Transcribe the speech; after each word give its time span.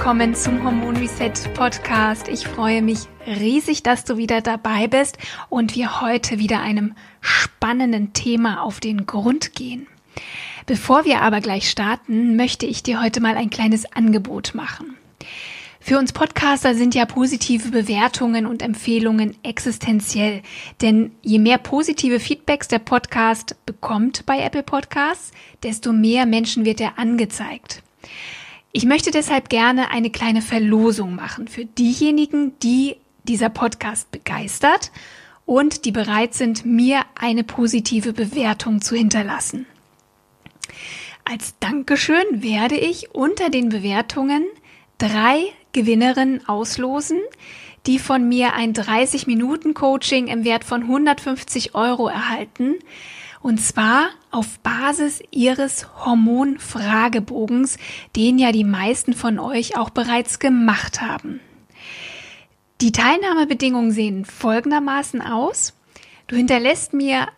Willkommen 0.00 0.34
zum 0.34 0.64
Hormon 0.64 0.96
Reset 0.96 1.34
Podcast. 1.52 2.28
Ich 2.28 2.48
freue 2.48 2.80
mich 2.80 3.00
riesig, 3.26 3.82
dass 3.82 4.02
du 4.02 4.16
wieder 4.16 4.40
dabei 4.40 4.86
bist 4.86 5.18
und 5.50 5.76
wir 5.76 6.00
heute 6.00 6.38
wieder 6.38 6.60
einem 6.60 6.94
spannenden 7.20 8.14
Thema 8.14 8.62
auf 8.62 8.80
den 8.80 9.04
Grund 9.04 9.54
gehen. 9.54 9.86
Bevor 10.64 11.04
wir 11.04 11.20
aber 11.20 11.42
gleich 11.42 11.68
starten, 11.68 12.34
möchte 12.34 12.64
ich 12.64 12.82
dir 12.82 13.02
heute 13.02 13.20
mal 13.20 13.36
ein 13.36 13.50
kleines 13.50 13.92
Angebot 13.92 14.54
machen. 14.54 14.96
Für 15.80 15.98
uns 15.98 16.14
Podcaster 16.14 16.74
sind 16.74 16.94
ja 16.94 17.04
positive 17.04 17.68
Bewertungen 17.68 18.46
und 18.46 18.62
Empfehlungen 18.62 19.36
existenziell, 19.42 20.40
denn 20.80 21.12
je 21.20 21.38
mehr 21.38 21.58
positive 21.58 22.20
Feedbacks 22.20 22.68
der 22.68 22.78
Podcast 22.78 23.54
bekommt 23.66 24.24
bei 24.24 24.40
Apple 24.40 24.62
Podcasts, 24.62 25.32
desto 25.62 25.92
mehr 25.92 26.24
Menschen 26.24 26.64
wird 26.64 26.80
er 26.80 26.98
angezeigt. 26.98 27.82
Ich 28.72 28.84
möchte 28.84 29.10
deshalb 29.10 29.48
gerne 29.48 29.90
eine 29.90 30.10
kleine 30.10 30.42
Verlosung 30.42 31.16
machen 31.16 31.48
für 31.48 31.64
diejenigen, 31.64 32.58
die 32.60 32.96
dieser 33.24 33.48
Podcast 33.48 34.10
begeistert 34.12 34.92
und 35.44 35.84
die 35.84 35.90
bereit 35.90 36.34
sind, 36.34 36.64
mir 36.64 37.02
eine 37.18 37.42
positive 37.42 38.12
Bewertung 38.12 38.80
zu 38.80 38.94
hinterlassen. 38.94 39.66
Als 41.24 41.54
Dankeschön 41.58 42.24
werde 42.30 42.76
ich 42.76 43.12
unter 43.12 43.50
den 43.50 43.70
Bewertungen 43.70 44.44
drei 44.98 45.42
Gewinnerinnen 45.72 46.48
auslosen, 46.48 47.18
die 47.86 47.98
von 47.98 48.28
mir 48.28 48.54
ein 48.54 48.72
30-Minuten-Coaching 48.72 50.28
im 50.28 50.44
Wert 50.44 50.64
von 50.64 50.82
150 50.82 51.74
Euro 51.74 52.08
erhalten. 52.08 52.76
Und 53.42 53.58
zwar 53.58 54.10
auf 54.30 54.58
Basis 54.60 55.22
Ihres 55.30 55.86
Hormonfragebogens, 56.04 57.78
den 58.14 58.38
ja 58.38 58.52
die 58.52 58.64
meisten 58.64 59.14
von 59.14 59.38
euch 59.38 59.78
auch 59.78 59.90
bereits 59.90 60.38
gemacht 60.38 61.00
haben. 61.00 61.40
Die 62.80 62.92
Teilnahmebedingungen 62.92 63.92
sehen 63.92 64.24
folgendermaßen 64.24 65.20
aus. 65.20 65.74
Du 66.26 66.36
hinterlässt 66.36 66.92
mir 66.92 67.28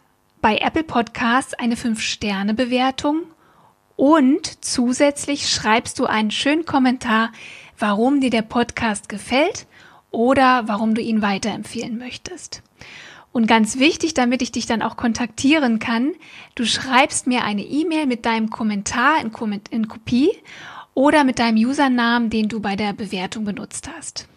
bei 0.41 0.59
Apple 0.59 0.85
Podcasts 0.85 1.55
eine 1.55 1.77
5-Sterne-Bewertung 1.77 3.23
und 3.97 4.65
zusätzlich 4.65 5.49
schreibst 5.49 5.99
du 5.99 6.07
einen 6.07 6.31
schönen 6.33 6.65
Kommentar, 6.65 7.31
warum 7.79 8.21
dir 8.21 8.31
der 8.31 8.43
Podcast 8.43 9.09
gefällt 9.09 9.67
oder 10.11 10.67
warum 10.67 10.95
du 10.95 11.01
ihn 11.01 11.23
weiterempfehlen 11.23 11.99
möchtest. 11.99 12.63
Und 13.33 13.47
ganz 13.47 13.79
wichtig, 13.79 14.15
damit 14.15 14.41
ich 14.43 14.51
dich 14.53 14.67
dann 14.67 14.83
auch 14.83 14.97
kontaktieren 14.97 15.79
kann, 15.79 16.13
du 16.55 16.67
schreibst 16.67 17.27
mir 17.27 17.45
eine 17.45 17.63
E-Mail 17.63 18.07
mit 18.07 18.27
deinem 18.27 18.51
Kommentar 18.51 19.21
in, 19.21 19.33
in 19.71 19.89
Kopie 19.89 20.31
oder 20.95 21.25
mit 21.25 21.39
deinem 21.39 21.57
Usernamen, 21.57 22.29
den 22.29 22.49
du 22.49 22.61
bei 22.61 22.77
der 22.77 22.93
Bewertung 22.93 23.45
benutzt 23.45 23.89
hast. 23.97 24.29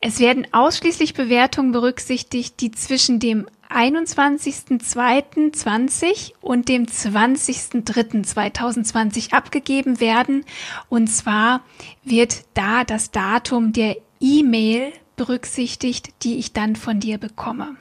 Es 0.00 0.20
werden 0.20 0.46
ausschließlich 0.52 1.14
Bewertungen 1.14 1.72
berücksichtigt, 1.72 2.60
die 2.60 2.70
zwischen 2.72 3.20
dem 3.20 3.46
21.02.20 3.68 6.32
und 6.40 6.68
dem 6.68 6.86
20.03.2020 6.86 9.32
abgegeben 9.32 10.00
werden. 10.00 10.44
Und 10.88 11.08
zwar 11.08 11.62
wird 12.04 12.44
da 12.54 12.82
das 12.84 13.12
Datum 13.12 13.72
der 13.72 13.96
E-Mail 14.20 14.92
berücksichtigt, 15.22 16.10
die 16.24 16.38
ich 16.38 16.52
dann 16.52 16.74
von 16.74 16.98
dir 16.98 17.16
bekomme. 17.16 17.76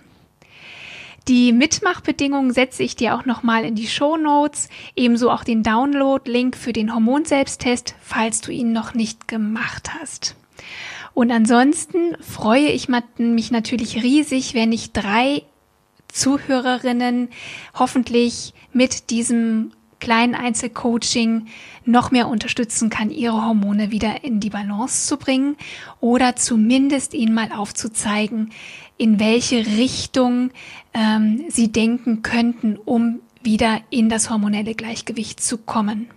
Die 1.28 1.54
Mitmachbedingungen 1.54 2.54
setze 2.54 2.84
ich 2.84 2.96
dir 2.96 3.16
auch 3.16 3.26
nochmal 3.26 3.66
in 3.66 3.74
die 3.74 3.88
Show 3.88 4.16
Notes, 4.16 4.70
ebenso 4.96 5.32
auch 5.32 5.44
den 5.44 5.64
Download-Link 5.64 6.56
für 6.56 6.72
den 6.72 6.94
Hormonselbsttest, 6.94 7.96
falls 8.00 8.42
du 8.42 8.52
ihn 8.52 8.74
noch 8.74 8.94
nicht 8.94 9.28
gemacht 9.28 9.90
hast. 10.00 10.36
Und 11.16 11.32
ansonsten 11.32 12.16
freue 12.22 12.70
ich 12.70 12.90
mich 13.18 13.50
natürlich 13.50 14.04
riesig, 14.04 14.54
wenn 14.54 14.72
ich 14.72 14.92
drei 14.92 15.42
Zuhörerinnen 16.10 17.30
hoffentlich 17.74 18.54
mit 18.72 19.10
diesem 19.10 19.72
kleinen 20.02 20.36
Einzelcoaching 20.36 21.48
noch 21.86 22.12
mehr 22.12 22.28
unterstützen 22.28 22.90
kann, 22.90 23.10
ihre 23.10 23.46
Hormone 23.46 23.92
wieder 23.92 24.26
in 24.26 24.42
die 24.42 24.50
Balance 24.50 25.08
zu 25.08 25.16
bringen 25.16 25.56
oder 26.02 26.36
zumindest 26.36 27.14
ihnen 27.14 27.34
mal 27.34 27.54
aufzuzeigen, 27.54 28.52
in 28.98 29.20
welche 29.20 29.66
Richtung 29.66 30.52
ähm, 30.94 31.46
sie 31.48 31.72
denken 31.72 32.22
könnten, 32.22 32.78
um 32.78 33.22
wieder 33.42 33.80
in 33.90 34.10
das 34.10 34.30
hormonelle 34.30 34.76
Gleichgewicht 34.76 35.42
zu 35.42 35.58
kommen. 35.58 36.10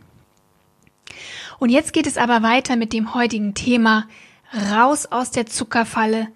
Und 1.58 1.70
jetzt 1.70 1.92
geht 1.92 2.06
es 2.06 2.18
aber 2.18 2.42
weiter 2.42 2.76
mit 2.76 2.92
dem 2.92 3.14
heutigen 3.14 3.54
Thema 3.54 4.08
raus 4.72 5.06
aus 5.06 5.30
der 5.30 5.46
Zuckerfalle 5.46 6.28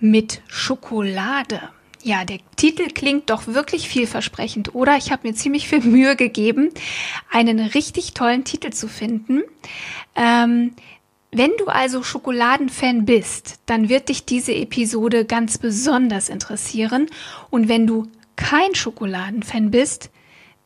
mit 0.00 0.42
Schokolade. 0.48 1.60
Ja, 2.04 2.26
der 2.26 2.38
Titel 2.56 2.88
klingt 2.90 3.30
doch 3.30 3.46
wirklich 3.46 3.88
vielversprechend, 3.88 4.74
oder? 4.74 4.98
Ich 4.98 5.10
habe 5.10 5.26
mir 5.26 5.34
ziemlich 5.34 5.68
viel 5.68 5.80
Mühe 5.80 6.16
gegeben, 6.16 6.68
einen 7.32 7.58
richtig 7.58 8.12
tollen 8.12 8.44
Titel 8.44 8.70
zu 8.74 8.88
finden. 8.88 9.42
Ähm, 10.14 10.74
wenn 11.30 11.52
du 11.56 11.64
also 11.66 12.02
Schokoladenfan 12.02 13.06
bist, 13.06 13.58
dann 13.64 13.88
wird 13.88 14.10
dich 14.10 14.26
diese 14.26 14.54
Episode 14.54 15.24
ganz 15.24 15.56
besonders 15.56 16.28
interessieren. 16.28 17.08
Und 17.48 17.70
wenn 17.70 17.86
du 17.86 18.06
kein 18.36 18.74
Schokoladenfan 18.74 19.70
bist, 19.70 20.10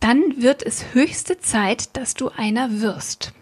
dann 0.01 0.43
wird 0.43 0.65
es 0.67 0.93
höchste 0.93 1.39
Zeit, 1.39 1.97
dass 1.97 2.15
du 2.15 2.31
einer 2.31 2.81
wirst. 2.81 3.33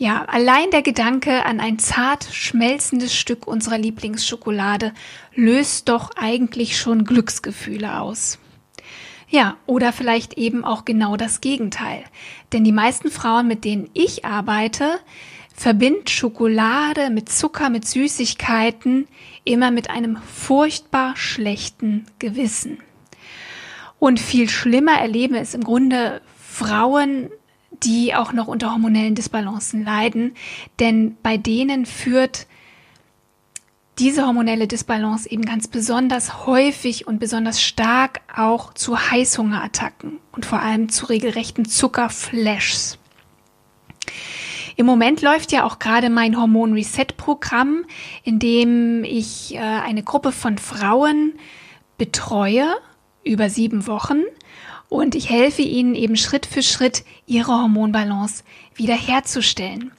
Ja, 0.00 0.24
allein 0.24 0.70
der 0.70 0.80
Gedanke 0.80 1.44
an 1.44 1.60
ein 1.60 1.78
zart 1.78 2.24
schmelzendes 2.32 3.14
Stück 3.14 3.46
unserer 3.46 3.76
Lieblingsschokolade 3.76 4.94
löst 5.34 5.90
doch 5.90 6.12
eigentlich 6.16 6.78
schon 6.78 7.04
Glücksgefühle 7.04 8.00
aus. 8.00 8.38
Ja, 9.28 9.58
oder 9.66 9.92
vielleicht 9.92 10.38
eben 10.38 10.64
auch 10.64 10.86
genau 10.86 11.18
das 11.18 11.42
Gegenteil. 11.42 12.02
Denn 12.54 12.64
die 12.64 12.72
meisten 12.72 13.10
Frauen, 13.10 13.46
mit 13.46 13.66
denen 13.66 13.90
ich 13.92 14.24
arbeite, 14.24 15.00
verbinden 15.54 16.06
Schokolade 16.06 17.10
mit 17.10 17.28
Zucker, 17.28 17.68
mit 17.68 17.86
Süßigkeiten 17.86 19.06
immer 19.44 19.70
mit 19.70 19.90
einem 19.90 20.16
furchtbar 20.16 21.14
schlechten 21.14 22.06
Gewissen. 22.18 22.78
Und 23.98 24.18
viel 24.18 24.48
schlimmer 24.48 24.98
erleben 24.98 25.34
es 25.34 25.52
im 25.52 25.62
Grunde 25.62 26.22
Frauen, 26.38 27.28
die 27.82 28.14
auch 28.14 28.32
noch 28.32 28.46
unter 28.46 28.72
hormonellen 28.72 29.14
Disbalancen 29.14 29.84
leiden, 29.84 30.34
denn 30.78 31.16
bei 31.22 31.36
denen 31.36 31.86
führt 31.86 32.46
diese 33.98 34.26
hormonelle 34.26 34.66
Disbalance 34.66 35.30
eben 35.30 35.44
ganz 35.44 35.68
besonders 35.68 36.46
häufig 36.46 37.06
und 37.06 37.20
besonders 37.20 37.62
stark 37.62 38.22
auch 38.34 38.72
zu 38.72 38.98
Heißhungerattacken 38.98 40.18
und 40.32 40.46
vor 40.46 40.60
allem 40.60 40.88
zu 40.88 41.06
regelrechten 41.06 41.66
Zuckerflashs. 41.66 42.98
Im 44.76 44.86
Moment 44.86 45.20
läuft 45.20 45.52
ja 45.52 45.64
auch 45.64 45.78
gerade 45.78 46.08
mein 46.08 46.38
Hormon 46.38 46.72
Reset 46.72 47.08
Programm, 47.18 47.84
in 48.24 48.38
dem 48.38 49.04
ich 49.04 49.54
äh, 49.54 49.58
eine 49.58 50.02
Gruppe 50.02 50.32
von 50.32 50.56
Frauen 50.56 51.34
betreue 51.98 52.66
über 53.22 53.50
sieben 53.50 53.86
Wochen 53.86 54.22
und 54.90 55.14
ich 55.14 55.30
helfe 55.30 55.62
ihnen 55.62 55.94
eben 55.94 56.16
Schritt 56.16 56.44
für 56.44 56.62
Schritt, 56.62 57.04
ihre 57.26 57.52
Hormonbalance 57.52 58.42
wiederherzustellen. 58.74 59.92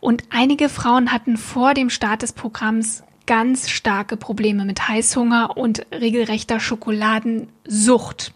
Und 0.00 0.24
einige 0.30 0.68
Frauen 0.68 1.12
hatten 1.12 1.36
vor 1.36 1.74
dem 1.74 1.90
Start 1.90 2.22
des 2.22 2.32
Programms 2.32 3.04
ganz 3.26 3.68
starke 3.68 4.16
Probleme 4.16 4.64
mit 4.64 4.88
Heißhunger 4.88 5.56
und 5.56 5.86
regelrechter 5.92 6.58
Schokoladensucht. 6.58 8.32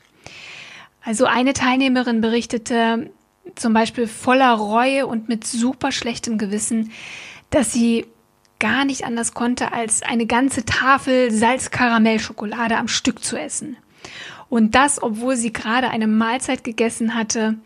Also 1.03 1.25
eine 1.25 1.55
Teilnehmerin 1.55 2.21
berichtete 2.21 3.11
zum 3.55 3.73
Beispiel 3.73 4.07
voller 4.07 4.53
Reue 4.53 5.07
und 5.07 5.29
mit 5.29 5.47
super 5.47 5.91
schlechtem 5.91 6.37
Gewissen, 6.37 6.93
dass 7.49 7.73
sie 7.73 8.07
gar 8.59 8.85
nicht 8.85 9.05
anders 9.05 9.33
konnte, 9.33 9.73
als 9.73 10.03
eine 10.03 10.27
ganze 10.27 10.65
Tafel 10.67 11.31
Salzkaramellschokolade 11.31 12.77
am 12.77 12.89
Stück 12.89 13.25
zu 13.25 13.37
essen. 13.39 13.79
Und 14.49 14.75
das, 14.75 15.03
obwohl 15.03 15.37
sie 15.37 15.53
gerade 15.53 15.91
eine 15.91 16.07
Mahlzeit 16.07 16.65
gegessen 16.65 17.15
hatte 17.15 17.57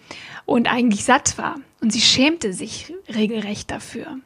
und 0.46 0.70
eigentlich 0.72 1.04
satt 1.04 1.38
war. 1.38 1.56
und 1.80 1.92
sie 1.92 2.00
schämte 2.00 2.52
sich 2.52 2.92
regelrecht 3.14 3.70
dafür. 3.70 4.18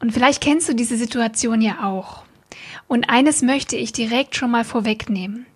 Und 0.00 0.12
vielleicht 0.12 0.42
kennst 0.42 0.68
du 0.68 0.74
diese 0.74 0.96
Situation 0.96 1.60
ja 1.62 1.84
auch. 1.84 2.24
Und 2.88 3.08
eines 3.08 3.40
möchte 3.40 3.76
ich 3.76 3.92
direkt 3.92 4.36
schon 4.36 4.50
mal 4.50 4.64
vorwegnehmen. 4.64 5.46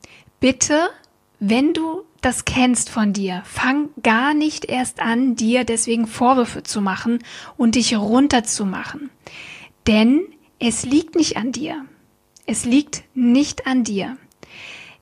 Bitte, 0.41 0.89
wenn 1.39 1.75
du 1.75 2.03
das 2.23 2.45
kennst 2.45 2.89
von 2.89 3.13
dir, 3.13 3.43
fang 3.45 3.91
gar 4.03 4.35
nicht 4.35 4.65
erst 4.65 5.01
an, 5.01 5.37
dir 5.37 5.65
deswegen 5.65 6.07
Vorwürfe 6.07 6.63
zu 6.63 6.81
machen 6.81 7.19
und 7.57 7.75
dich 7.75 7.97
runterzumachen. 7.97 9.11
Denn 9.87 10.23
es 10.59 10.85
liegt 10.85 11.15
nicht 11.15 11.37
an 11.37 11.53
dir. 11.53 11.85
Es 12.47 12.65
liegt 12.65 13.03
nicht 13.15 13.67
an 13.67 13.85
dir. 13.85 14.17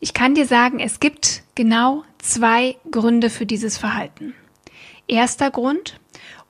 Ich 0.05 0.13
kann 0.13 0.35
dir 0.35 0.45
sagen, 0.45 0.81
es 0.81 1.01
gibt 1.01 1.45
genau 1.55 2.05
zwei 2.19 2.77
Gründe 2.91 3.31
für 3.31 3.47
dieses 3.47 3.79
Verhalten. 3.79 4.35
Erster 5.09 5.51
Grund, 5.51 5.99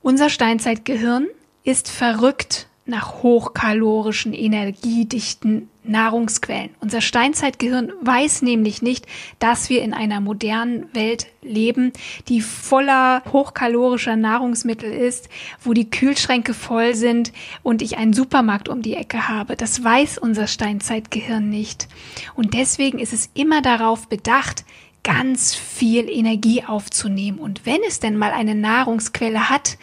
unser 0.01 0.29
Steinzeitgehirn 0.29 1.27
ist 1.63 1.89
verrückt 1.89 2.67
nach 2.85 3.23
hochkalorischen, 3.23 4.33
energiedichten 4.33 5.69
Nahrungsquellen. 5.83 6.69
Unser 6.79 7.01
Steinzeitgehirn 7.01 7.91
weiß 8.01 8.41
nämlich 8.41 8.81
nicht, 8.81 9.05
dass 9.39 9.69
wir 9.69 9.81
in 9.81 9.93
einer 9.93 10.19
modernen 10.19 10.93
Welt 10.93 11.27
leben, 11.41 11.93
die 12.27 12.41
voller 12.41 13.23
hochkalorischer 13.31 14.15
Nahrungsmittel 14.15 14.91
ist, 14.91 15.29
wo 15.61 15.73
die 15.73 15.89
Kühlschränke 15.89 16.53
voll 16.53 16.95
sind 16.95 17.31
und 17.63 17.81
ich 17.81 17.97
einen 17.97 18.13
Supermarkt 18.13 18.69
um 18.69 18.81
die 18.81 18.95
Ecke 18.95 19.27
habe. 19.27 19.55
Das 19.55 19.83
weiß 19.83 20.17
unser 20.17 20.47
Steinzeitgehirn 20.47 21.49
nicht. 21.49 21.87
Und 22.35 22.53
deswegen 22.53 22.99
ist 22.99 23.13
es 23.13 23.29
immer 23.33 23.61
darauf 23.61 24.07
bedacht, 24.07 24.63
ganz 25.05 25.53
viel 25.53 26.09
Energie 26.09 26.63
aufzunehmen. 26.65 27.37
Und 27.37 27.65
wenn 27.65 27.81
es 27.87 27.99
denn 27.99 28.17
mal 28.17 28.31
eine 28.31 28.55
Nahrungsquelle 28.55 29.49
hat 29.49 29.77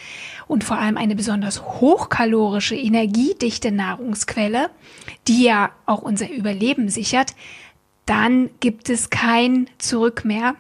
und 0.48 0.64
vor 0.64 0.78
allem 0.78 0.98
eine 0.98 1.14
besonders 1.14 1.62
hochkalorische, 1.62 2.74
energiedichte 2.74 3.70
Nahrungsquelle, 3.70 4.68
die 5.28 5.44
ja 5.44 5.70
auch 5.86 6.02
unser 6.02 6.28
Überleben 6.28 6.88
sichert, 6.90 7.34
dann 8.04 8.50
gibt 8.58 8.90
es 8.90 9.10
kein 9.10 9.70
Zurück 9.78 10.24
mehr. 10.24 10.56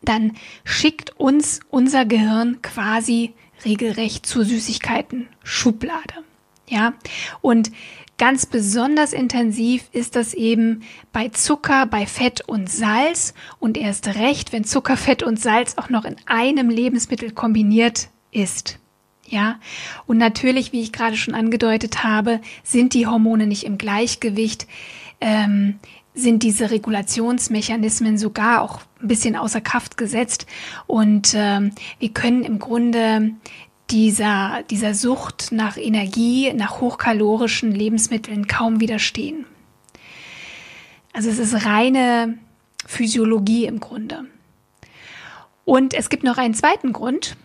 Dann 0.00 0.32
schickt 0.64 1.14
uns 1.20 1.60
unser 1.68 2.06
Gehirn 2.06 2.62
quasi 2.62 3.34
regelrecht 3.64 4.24
zur 4.24 4.46
Süßigkeiten 4.46 5.28
Schublade. 5.44 6.14
Ja, 6.68 6.94
und 7.42 7.70
Ganz 8.18 8.46
besonders 8.46 9.12
intensiv 9.12 9.84
ist 9.92 10.16
das 10.16 10.32
eben 10.32 10.82
bei 11.12 11.28
Zucker, 11.28 11.84
bei 11.84 12.06
Fett 12.06 12.40
und 12.48 12.70
Salz. 12.70 13.34
Und 13.58 13.76
erst 13.76 14.08
recht, 14.16 14.52
wenn 14.52 14.64
Zucker, 14.64 14.96
Fett 14.96 15.22
und 15.22 15.38
Salz 15.38 15.76
auch 15.76 15.90
noch 15.90 16.06
in 16.06 16.16
einem 16.24 16.70
Lebensmittel 16.70 17.32
kombiniert 17.32 18.08
ist. 18.30 18.78
Ja, 19.28 19.58
und 20.06 20.18
natürlich, 20.18 20.72
wie 20.72 20.82
ich 20.82 20.92
gerade 20.92 21.16
schon 21.16 21.34
angedeutet 21.34 22.04
habe, 22.04 22.40
sind 22.62 22.94
die 22.94 23.06
Hormone 23.06 23.46
nicht 23.46 23.64
im 23.64 23.76
Gleichgewicht, 23.76 24.66
ähm, 25.20 25.80
sind 26.14 26.42
diese 26.42 26.70
Regulationsmechanismen 26.70 28.18
sogar 28.18 28.62
auch 28.62 28.80
ein 29.02 29.08
bisschen 29.08 29.36
außer 29.36 29.60
Kraft 29.60 29.96
gesetzt. 29.96 30.46
Und 30.86 31.34
ähm, 31.36 31.72
wir 31.98 32.10
können 32.10 32.44
im 32.44 32.58
Grunde 32.58 33.32
dieser, 33.90 34.62
dieser 34.70 34.94
Sucht 34.94 35.52
nach 35.52 35.76
Energie, 35.76 36.52
nach 36.52 36.80
hochkalorischen 36.80 37.72
Lebensmitteln 37.72 38.46
kaum 38.46 38.80
widerstehen. 38.80 39.46
Also 41.12 41.30
es 41.30 41.38
ist 41.38 41.64
reine 41.64 42.38
Physiologie 42.84 43.66
im 43.66 43.80
Grunde. 43.80 44.26
Und 45.64 45.94
es 45.94 46.08
gibt 46.08 46.24
noch 46.24 46.38
einen 46.38 46.54
zweiten 46.54 46.92
Grund. 46.92 47.36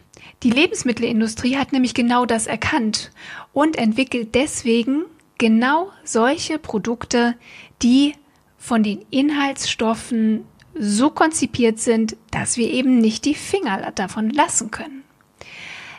Die 0.44 0.50
Lebensmittelindustrie 0.50 1.58
hat 1.58 1.72
nämlich 1.72 1.94
genau 1.94 2.26
das 2.26 2.48
erkannt 2.48 3.12
und 3.54 3.78
entwickelt 3.78 4.34
deswegen 4.34 5.06
genau 5.38 5.92
solche 6.04 6.60
Produkte, 6.60 7.36
die 7.82 8.14
von 8.58 8.84
den 8.84 9.06
Inhaltsstoffen 9.10 10.46
so 10.78 11.10
konzipiert 11.10 11.80
sind, 11.80 12.16
dass 12.32 12.58
wir 12.58 12.70
eben 12.70 13.00
nicht 13.00 13.26
die 13.26 13.36
Finger 13.36 13.92
davon 13.92 14.30
lassen 14.30 14.72
können. 14.72 15.04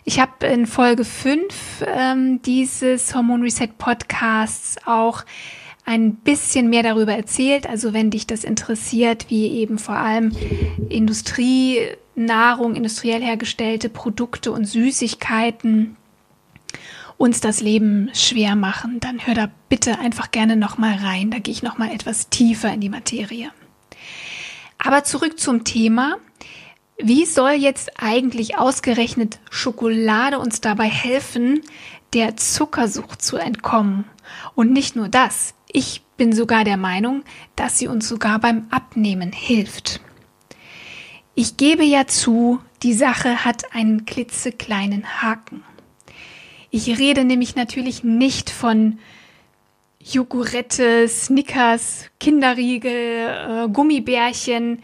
Ich 0.04 0.18
habe 0.18 0.46
in 0.46 0.66
Folge 0.66 1.04
5 1.04 1.84
ähm, 1.86 2.42
dieses 2.42 3.14
Hormon 3.14 3.42
Reset 3.42 3.68
Podcasts 3.78 4.76
auch 4.84 5.24
ein 5.84 6.16
bisschen 6.16 6.70
mehr 6.70 6.82
darüber 6.82 7.14
erzählt. 7.14 7.68
Also 7.68 7.92
wenn 7.92 8.10
dich 8.10 8.26
das 8.26 8.42
interessiert, 8.42 9.26
wie 9.28 9.46
eben 9.48 9.78
vor 9.78 9.94
allem 9.94 10.32
Industrienahrung, 10.88 12.74
industriell 12.74 13.22
hergestellte 13.22 13.88
Produkte 13.88 14.50
und 14.50 14.64
Süßigkeiten 14.64 15.96
uns 17.16 17.40
das 17.40 17.60
Leben 17.60 18.10
schwer 18.12 18.56
machen, 18.56 18.98
dann 18.98 19.24
hör 19.24 19.34
da 19.34 19.50
bitte 19.68 20.00
einfach 20.00 20.32
gerne 20.32 20.56
noch 20.56 20.78
mal 20.78 20.94
rein. 20.96 21.30
Da 21.30 21.38
gehe 21.38 21.52
ich 21.52 21.62
noch 21.62 21.78
mal 21.78 21.92
etwas 21.92 22.28
tiefer 22.28 22.72
in 22.72 22.80
die 22.80 22.88
Materie. 22.88 23.50
Aber 24.78 25.04
zurück 25.04 25.38
zum 25.38 25.62
Thema. 25.62 26.16
Wie 26.98 27.24
soll 27.24 27.52
jetzt 27.52 27.90
eigentlich 28.02 28.58
ausgerechnet 28.58 29.38
Schokolade 29.50 30.38
uns 30.38 30.60
dabei 30.60 30.88
helfen, 30.88 31.62
der 32.12 32.36
Zuckersucht 32.36 33.22
zu 33.22 33.36
entkommen? 33.36 34.04
Und 34.54 34.72
nicht 34.72 34.94
nur 34.94 35.08
das, 35.08 35.54
ich 35.72 36.02
bin 36.16 36.32
sogar 36.32 36.64
der 36.64 36.76
Meinung, 36.76 37.24
dass 37.56 37.78
sie 37.78 37.88
uns 37.88 38.08
sogar 38.08 38.38
beim 38.38 38.66
Abnehmen 38.70 39.32
hilft. 39.32 40.00
Ich 41.34 41.56
gebe 41.56 41.82
ja 41.82 42.06
zu, 42.06 42.60
die 42.82 42.92
Sache 42.92 43.44
hat 43.44 43.74
einen 43.74 44.04
klitzekleinen 44.04 45.22
Haken. 45.22 45.64
Ich 46.70 46.98
rede 46.98 47.24
nämlich 47.24 47.56
natürlich 47.56 48.04
nicht 48.04 48.50
von 48.50 48.98
Jogurette, 49.98 51.08
Snickers, 51.08 52.06
Kinderriegel, 52.18 53.66
äh, 53.66 53.68
Gummibärchen, 53.68 54.82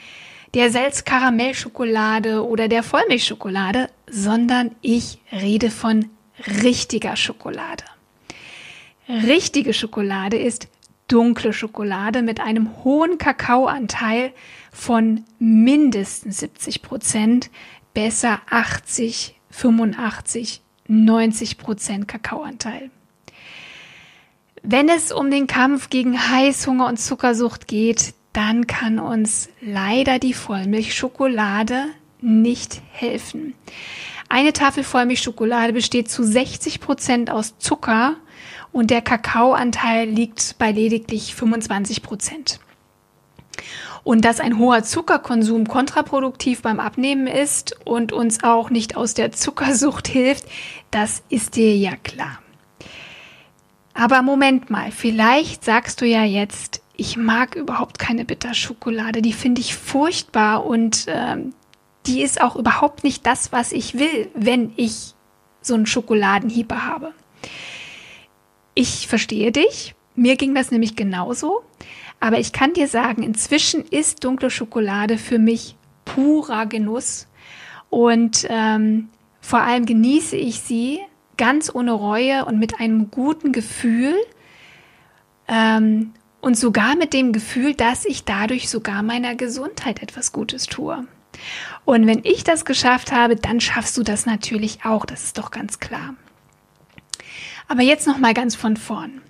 der 0.59 0.73
Salz-Karamell-Schokolade 0.73 2.45
oder 2.45 2.67
der 2.67 2.83
Vollmilchschokolade, 2.83 3.91
sondern 4.11 4.75
ich 4.81 5.21
rede 5.31 5.71
von 5.71 6.07
richtiger 6.65 7.15
Schokolade. 7.15 7.85
Richtige 9.09 9.73
Schokolade 9.73 10.37
ist 10.37 10.67
dunkle 11.07 11.53
Schokolade 11.53 12.23
mit 12.23 12.41
einem 12.41 12.83
hohen 12.83 13.19
Kakaoanteil 13.19 14.33
von 14.73 15.25
mindestens 15.39 16.41
70 16.41 16.83
Prozent, 16.83 17.51
besser 17.95 18.41
80, 18.51 19.39
85, 19.51 20.61
90 20.89 21.59
Prozent 21.59 22.09
Kakaoanteil. 22.09 22.91
Wenn 24.65 24.89
es 24.89 25.13
um 25.13 25.31
den 25.31 25.47
Kampf 25.47 25.89
gegen 25.89 26.19
Heißhunger 26.19 26.89
und 26.89 26.99
Zuckersucht 26.99 27.69
geht, 27.69 28.13
dann 28.39 28.69
kann 28.69 29.01
uns 29.01 29.49
leider 29.61 30.21
die 30.21 30.33
Vollmilchschokolade 30.33 31.87
nicht 32.21 32.81
helfen. 32.93 33.55
Eine 34.29 34.53
Tafel 34.53 34.85
Vollmilchschokolade 34.85 35.73
besteht 35.73 36.09
zu 36.09 36.23
60 36.23 36.79
Prozent 36.79 37.31
aus 37.31 37.59
Zucker 37.59 38.15
und 38.71 38.93
der 38.93 39.03
Kakaoanteil 39.03 40.09
liegt 40.09 40.55
bei 40.57 40.71
lediglich 40.71 41.35
25 41.35 42.05
Prozent. 42.05 42.61
Und 44.05 44.25
dass 44.25 44.39
ein 44.39 44.59
hoher 44.59 44.85
Zuckerkonsum 44.85 45.67
kontraproduktiv 45.67 46.63
beim 46.63 46.79
Abnehmen 46.79 47.27
ist 47.27 47.85
und 47.85 48.13
uns 48.13 48.45
auch 48.45 48.71
nicht 48.71 48.97
aus 48.97 49.15
der 49.15 49.33
Zuckersucht 49.33 50.07
hilft, 50.07 50.45
das 50.93 51.25
ist 51.29 51.57
dir 51.57 51.77
ja 51.77 51.97
klar. 51.97 52.39
Aber 53.95 54.23
Moment 54.23 54.71
mal, 54.71 54.93
vielleicht 54.93 55.65
sagst 55.65 56.01
du 56.03 56.07
ja 56.07 56.23
jetzt, 56.23 56.83
ich 57.01 57.17
mag 57.17 57.55
überhaupt 57.55 58.01
keine 58.01 58.25
Bitterschokolade. 58.25 59.23
Die 59.23 59.33
finde 59.33 59.61
ich 59.61 59.77
furchtbar 59.77 60.67
und 60.67 61.07
ähm, 61.07 61.55
die 62.07 62.23
ist 62.23 62.41
auch 62.41 62.57
überhaupt 62.57 63.05
nicht 63.05 63.25
das, 63.25 63.53
was 63.53 63.71
ich 63.71 63.95
will, 63.95 64.29
wenn 64.35 64.73
ich 64.77 65.15
so 65.63 65.75
einen 65.75 65.87
Schokoladenhieber 65.87 66.85
habe. 66.85 67.15
Ich 68.75 69.07
verstehe 69.07 69.53
dich. 69.53 69.95
Mir 70.17 70.35
ging 70.35 70.57
das 70.57 70.73
nämlich 70.73 70.97
genauso. 70.97 71.63
Aber 72.19 72.41
ich 72.41 72.53
kann 72.53 72.73
dir 72.73 72.89
sagen, 72.89 73.23
inzwischen 73.23 73.85
ist 73.85 74.25
dunkle 74.25 74.51
Schokolade 74.51 75.19
für 75.19 75.39
mich 75.39 75.77
purer 76.05 76.67
Genuss. 76.67 77.29
Und 77.91 78.45
ähm, 78.51 79.09
vor 79.41 79.61
allem 79.61 79.87
genieße 79.87 80.35
ich 80.37 80.59
sie 80.59 80.99
ganz 81.37 81.73
ohne 81.73 81.93
Reue 81.93 82.45
und 82.45 82.59
mit 82.59 82.81
einem 82.81 83.13
guten 83.13 83.53
Gefühl. 83.53 84.17
Ähm, 85.47 86.13
und 86.41 86.57
sogar 86.57 86.97
mit 86.97 87.13
dem 87.13 87.33
Gefühl, 87.33 87.75
dass 87.75 88.05
ich 88.05 88.25
dadurch 88.25 88.69
sogar 88.69 89.03
meiner 89.03 89.35
Gesundheit 89.35 90.03
etwas 90.03 90.33
Gutes 90.33 90.67
tue. 90.67 91.07
Und 91.85 92.07
wenn 92.07 92.25
ich 92.25 92.45
das 92.45 92.65
geschafft 92.65 93.13
habe, 93.13 93.37
dann 93.37 93.61
schaffst 93.61 93.97
du 93.97 94.03
das 94.03 94.27
natürlich 94.27 94.85
auch, 94.85 95.05
das 95.05 95.25
ist 95.25 95.39
doch 95.39 95.51
ganz 95.51 95.79
klar. 95.79 96.15
Aber 97.69 97.83
jetzt 97.83 98.07
noch 98.07 98.19
mal 98.19 98.35
ganz 98.35 98.55
von 98.57 98.77
vorn. 98.77 99.21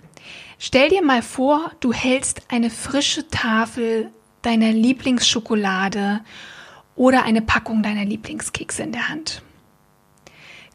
Stell 0.57 0.89
dir 0.89 1.03
mal 1.03 1.21
vor, 1.21 1.71
du 1.79 1.93
hältst 1.93 2.41
eine 2.49 2.69
frische 2.69 3.27
Tafel 3.29 4.11
deiner 4.41 4.71
Lieblingsschokolade 4.71 6.21
oder 6.95 7.23
eine 7.23 7.41
Packung 7.41 7.83
deiner 7.83 8.05
Lieblingskekse 8.05 8.83
in 8.83 8.91
der 8.91 9.09
Hand. 9.09 9.41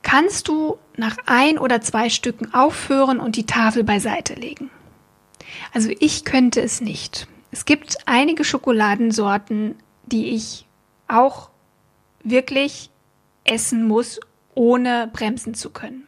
kannst 0.05 0.49
du 0.49 0.79
nach 0.97 1.17
ein 1.27 1.59
oder 1.59 1.81
zwei 1.81 2.11
Stücken 2.11 2.55
aufhören 2.55 3.19
und 3.19 3.37
die 3.37 3.47
Tafel 3.47 3.83
beiseite 3.83 4.35
legen. 4.35 4.71
Also 5.73 5.91
ich 5.99 6.25
könnte 6.25 6.61
es 6.63 6.81
nicht. 6.81 7.29
Es 7.51 7.65
gibt 7.65 7.97
einige 8.07 8.45
Schokoladensorten, 8.45 9.77
die 10.07 10.31
ich 10.31 10.67
auch 11.09 11.51
wirklich 12.23 12.91
essen 13.45 13.87
muss, 13.87 14.21
ohne 14.55 15.09
bremsen 15.13 15.55
zu 15.55 15.71
können. 15.71 16.07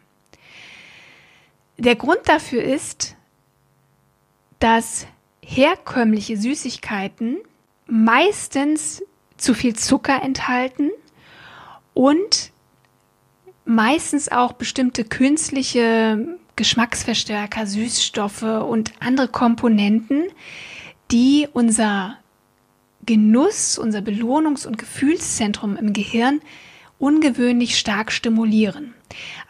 Der 1.78 1.94
Grund 1.94 2.20
dafür 2.24 2.62
ist, 2.62 3.16
dass 4.58 5.06
herkömmliche 5.42 6.36
Süßigkeiten 6.36 7.38
meistens 7.86 9.02
zu 9.36 9.54
viel 9.54 9.76
Zucker 9.76 10.22
enthalten 10.22 10.90
und 11.94 12.50
meistens 13.64 14.30
auch 14.30 14.54
bestimmte 14.54 15.04
künstliche 15.04 16.38
Geschmacksverstärker, 16.56 17.66
Süßstoffe 17.66 18.42
und 18.42 18.92
andere 19.00 19.28
Komponenten, 19.28 20.24
die 21.10 21.48
unser 21.52 22.18
Genuss, 23.04 23.78
unser 23.78 24.00
Belohnungs- 24.00 24.66
und 24.66 24.78
Gefühlszentrum 24.78 25.76
im 25.76 25.92
Gehirn 25.92 26.40
ungewöhnlich 26.98 27.78
stark 27.78 28.10
stimulieren. 28.10 28.94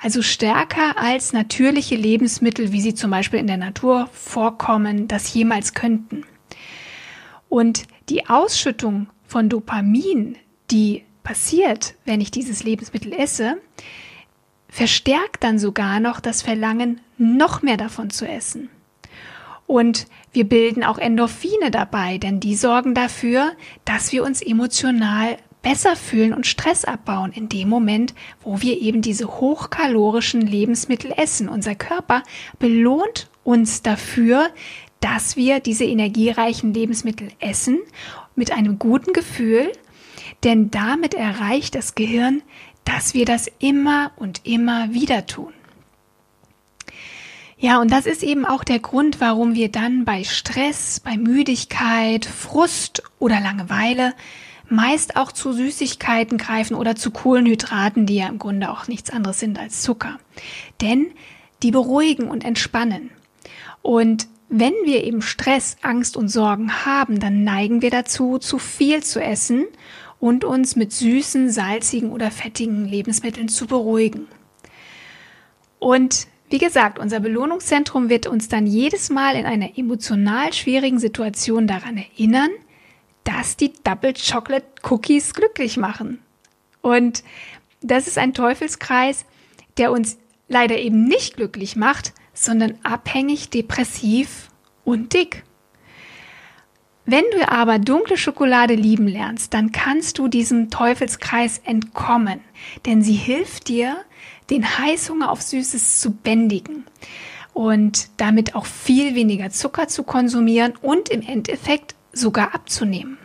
Also 0.00 0.20
stärker 0.20 0.98
als 0.98 1.32
natürliche 1.32 1.96
Lebensmittel, 1.96 2.72
wie 2.72 2.80
sie 2.80 2.94
zum 2.94 3.10
Beispiel 3.10 3.38
in 3.38 3.46
der 3.46 3.56
Natur 3.56 4.08
vorkommen, 4.12 5.08
das 5.08 5.32
jemals 5.32 5.72
könnten. 5.72 6.24
Und 7.48 7.84
die 8.08 8.28
Ausschüttung 8.28 9.08
von 9.26 9.48
Dopamin, 9.48 10.36
die 10.70 11.04
passiert, 11.22 11.94
wenn 12.04 12.20
ich 12.20 12.30
dieses 12.30 12.62
Lebensmittel 12.62 13.12
esse, 13.12 13.56
verstärkt 14.68 15.44
dann 15.44 15.58
sogar 15.58 16.00
noch 16.00 16.20
das 16.20 16.42
Verlangen, 16.42 17.00
noch 17.18 17.62
mehr 17.62 17.76
davon 17.76 18.10
zu 18.10 18.26
essen. 18.26 18.68
Und 19.66 20.06
wir 20.32 20.44
bilden 20.44 20.84
auch 20.84 20.98
Endorphine 20.98 21.70
dabei, 21.70 22.18
denn 22.18 22.40
die 22.40 22.54
sorgen 22.54 22.94
dafür, 22.94 23.52
dass 23.84 24.12
wir 24.12 24.24
uns 24.24 24.42
emotional 24.42 25.38
besser 25.62 25.96
fühlen 25.96 26.32
und 26.32 26.46
Stress 26.46 26.84
abbauen 26.84 27.32
in 27.32 27.48
dem 27.48 27.68
Moment, 27.68 28.14
wo 28.42 28.62
wir 28.62 28.80
eben 28.80 29.02
diese 29.02 29.26
hochkalorischen 29.26 30.42
Lebensmittel 30.42 31.12
essen. 31.16 31.48
Unser 31.48 31.74
Körper 31.74 32.22
belohnt 32.60 33.28
uns 33.42 33.82
dafür, 33.82 34.50
dass 35.00 35.36
wir 35.36 35.58
diese 35.58 35.84
energiereichen 35.84 36.72
Lebensmittel 36.72 37.28
essen 37.40 37.80
mit 38.36 38.52
einem 38.52 38.78
guten 38.78 39.12
Gefühl, 39.12 39.72
denn 40.44 40.70
damit 40.70 41.14
erreicht 41.14 41.74
das 41.74 41.96
Gehirn, 41.96 42.42
dass 42.86 43.12
wir 43.12 43.26
das 43.26 43.50
immer 43.58 44.12
und 44.16 44.46
immer 44.46 44.94
wieder 44.94 45.26
tun. 45.26 45.52
Ja, 47.58 47.80
und 47.80 47.90
das 47.90 48.06
ist 48.06 48.22
eben 48.22 48.46
auch 48.46 48.64
der 48.64 48.78
Grund, 48.78 49.20
warum 49.20 49.54
wir 49.54 49.70
dann 49.70 50.04
bei 50.04 50.24
Stress, 50.24 51.00
bei 51.00 51.16
Müdigkeit, 51.16 52.24
Frust 52.24 53.02
oder 53.18 53.40
Langeweile 53.40 54.14
meist 54.68 55.16
auch 55.16 55.32
zu 55.32 55.52
Süßigkeiten 55.52 56.38
greifen 56.38 56.74
oder 56.74 56.96
zu 56.96 57.10
Kohlenhydraten, 57.10 58.06
die 58.06 58.16
ja 58.16 58.28
im 58.28 58.38
Grunde 58.38 58.70
auch 58.70 58.88
nichts 58.88 59.10
anderes 59.10 59.40
sind 59.40 59.58
als 59.58 59.82
Zucker. 59.82 60.18
Denn 60.80 61.06
die 61.62 61.70
beruhigen 61.70 62.28
und 62.28 62.44
entspannen. 62.44 63.10
Und 63.82 64.26
wenn 64.48 64.74
wir 64.84 65.04
eben 65.04 65.22
Stress, 65.22 65.76
Angst 65.82 66.16
und 66.16 66.28
Sorgen 66.28 66.84
haben, 66.84 67.20
dann 67.20 67.44
neigen 67.44 67.82
wir 67.82 67.90
dazu, 67.90 68.38
zu 68.38 68.58
viel 68.58 69.02
zu 69.02 69.20
essen 69.22 69.66
und 70.18 70.44
uns 70.44 70.76
mit 70.76 70.92
süßen, 70.92 71.50
salzigen 71.50 72.10
oder 72.10 72.30
fettigen 72.30 72.86
Lebensmitteln 72.86 73.48
zu 73.48 73.66
beruhigen. 73.66 74.26
Und 75.78 76.26
wie 76.48 76.58
gesagt, 76.58 76.98
unser 76.98 77.20
Belohnungszentrum 77.20 78.08
wird 78.08 78.26
uns 78.26 78.48
dann 78.48 78.66
jedes 78.66 79.10
Mal 79.10 79.34
in 79.34 79.46
einer 79.46 79.76
emotional 79.76 80.52
schwierigen 80.52 80.98
Situation 80.98 81.66
daran 81.66 81.96
erinnern, 81.96 82.50
dass 83.24 83.56
die 83.56 83.72
Double 83.82 84.14
Chocolate 84.14 84.66
Cookies 84.84 85.34
glücklich 85.34 85.76
machen. 85.76 86.20
Und 86.82 87.24
das 87.80 88.06
ist 88.06 88.16
ein 88.16 88.32
Teufelskreis, 88.32 89.26
der 89.76 89.90
uns 89.90 90.18
leider 90.48 90.78
eben 90.78 91.04
nicht 91.04 91.36
glücklich 91.36 91.74
macht, 91.74 92.12
sondern 92.32 92.78
abhängig, 92.84 93.50
depressiv 93.50 94.48
und 94.84 95.12
dick. 95.12 95.42
Wenn 97.08 97.24
du 97.30 97.48
aber 97.48 97.78
dunkle 97.78 98.16
Schokolade 98.16 98.74
lieben 98.74 99.06
lernst, 99.06 99.54
dann 99.54 99.70
kannst 99.70 100.18
du 100.18 100.26
diesem 100.26 100.70
Teufelskreis 100.70 101.58
entkommen, 101.58 102.40
denn 102.84 103.00
sie 103.00 103.14
hilft 103.14 103.68
dir, 103.68 103.96
den 104.50 104.78
Heißhunger 104.78 105.30
auf 105.30 105.40
Süßes 105.40 106.00
zu 106.00 106.10
bändigen 106.10 106.84
und 107.54 108.08
damit 108.16 108.56
auch 108.56 108.66
viel 108.66 109.14
weniger 109.14 109.50
Zucker 109.50 109.86
zu 109.86 110.02
konsumieren 110.02 110.74
und 110.82 111.08
im 111.08 111.22
Endeffekt 111.22 111.94
sogar 112.12 112.54
abzunehmen. 112.56 113.18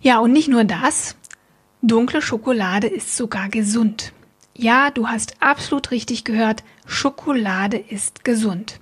Ja, 0.00 0.20
und 0.20 0.32
nicht 0.32 0.48
nur 0.48 0.64
das, 0.64 1.16
dunkle 1.82 2.22
Schokolade 2.22 2.86
ist 2.86 3.14
sogar 3.14 3.50
gesund. 3.50 4.14
Ja, 4.56 4.90
du 4.90 5.08
hast 5.08 5.34
absolut 5.40 5.90
richtig 5.90 6.24
gehört, 6.24 6.64
Schokolade 6.86 7.76
ist 7.76 8.24
gesund. 8.24 8.80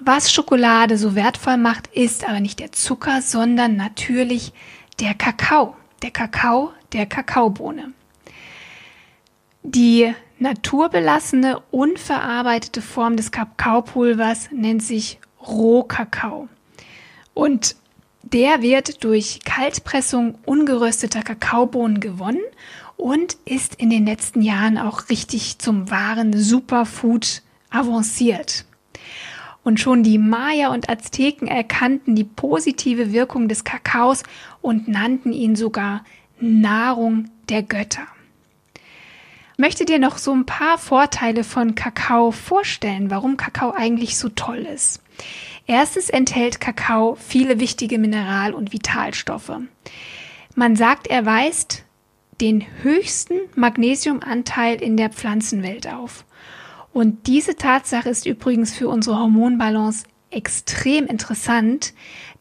Was 0.00 0.32
Schokolade 0.32 0.96
so 0.96 1.14
wertvoll 1.14 1.56
macht, 1.56 1.88
ist 1.88 2.28
aber 2.28 2.40
nicht 2.40 2.60
der 2.60 2.72
Zucker, 2.72 3.20
sondern 3.20 3.76
natürlich 3.76 4.52
der 5.00 5.14
Kakao. 5.14 5.76
Der 6.02 6.12
Kakao 6.12 6.72
der 6.92 7.06
Kakaobohne. 7.06 7.92
Die 9.62 10.14
naturbelassene, 10.38 11.60
unverarbeitete 11.70 12.80
Form 12.80 13.16
des 13.16 13.30
Kakaopulvers 13.30 14.50
nennt 14.52 14.82
sich 14.82 15.18
Rohkakao. 15.44 16.48
Und 17.34 17.76
der 18.22 18.62
wird 18.62 19.04
durch 19.04 19.40
Kaltpressung 19.44 20.38
ungerösteter 20.44 21.22
Kakaobohnen 21.22 22.00
gewonnen 22.00 22.42
und 22.96 23.36
ist 23.44 23.74
in 23.76 23.90
den 23.90 24.06
letzten 24.06 24.42
Jahren 24.42 24.78
auch 24.78 25.08
richtig 25.08 25.58
zum 25.58 25.90
wahren 25.90 26.32
Superfood 26.36 27.42
avanciert. 27.70 28.64
Und 29.68 29.78
schon 29.78 30.02
die 30.02 30.16
Maya 30.16 30.68
und 30.68 30.88
Azteken 30.88 31.46
erkannten 31.46 32.14
die 32.14 32.24
positive 32.24 33.12
Wirkung 33.12 33.48
des 33.48 33.64
Kakaos 33.64 34.22
und 34.62 34.88
nannten 34.88 35.30
ihn 35.30 35.56
sogar 35.56 36.06
Nahrung 36.40 37.28
der 37.50 37.62
Götter. 37.62 38.06
Ich 38.72 39.58
möchte 39.58 39.84
dir 39.84 39.98
noch 39.98 40.16
so 40.16 40.32
ein 40.32 40.46
paar 40.46 40.78
Vorteile 40.78 41.44
von 41.44 41.74
Kakao 41.74 42.30
vorstellen, 42.30 43.10
warum 43.10 43.36
Kakao 43.36 43.72
eigentlich 43.72 44.16
so 44.16 44.30
toll 44.30 44.66
ist. 44.74 45.02
Erstens 45.66 46.08
enthält 46.08 46.62
Kakao 46.62 47.18
viele 47.20 47.60
wichtige 47.60 47.98
Mineral- 47.98 48.54
und 48.54 48.72
Vitalstoffe. 48.72 49.52
Man 50.54 50.76
sagt, 50.76 51.08
er 51.08 51.26
weist 51.26 51.84
den 52.40 52.64
höchsten 52.80 53.34
Magnesiumanteil 53.54 54.80
in 54.80 54.96
der 54.96 55.10
Pflanzenwelt 55.10 55.92
auf. 55.92 56.24
Und 56.98 57.28
diese 57.28 57.54
Tatsache 57.54 58.08
ist 58.08 58.26
übrigens 58.26 58.74
für 58.74 58.88
unsere 58.88 59.20
Hormonbalance 59.20 60.02
extrem 60.32 61.06
interessant, 61.06 61.94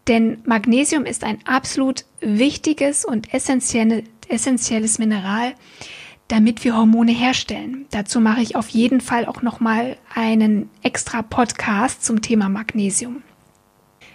denn 0.08 0.40
Magnesium 0.46 1.06
ist 1.06 1.24
ein 1.24 1.38
absolut 1.46 2.06
wichtiges 2.22 3.06
und 3.06 3.32
essentielles 3.32 4.98
Mineral, 4.98 5.54
damit 6.28 6.64
wir 6.64 6.76
Hormone 6.76 7.12
herstellen. 7.12 7.86
Dazu 7.92 8.20
mache 8.20 8.42
ich 8.42 8.56
auf 8.56 8.70
jeden 8.70 9.00
Fall 9.00 9.28
auch 9.28 9.44
noch 9.44 9.60
mal 9.60 9.96
einen 10.16 10.72
extra 10.82 11.22
Podcast 11.22 12.04
zum 12.04 12.24
Thema 12.24 12.50
Magnesium. 12.50 13.22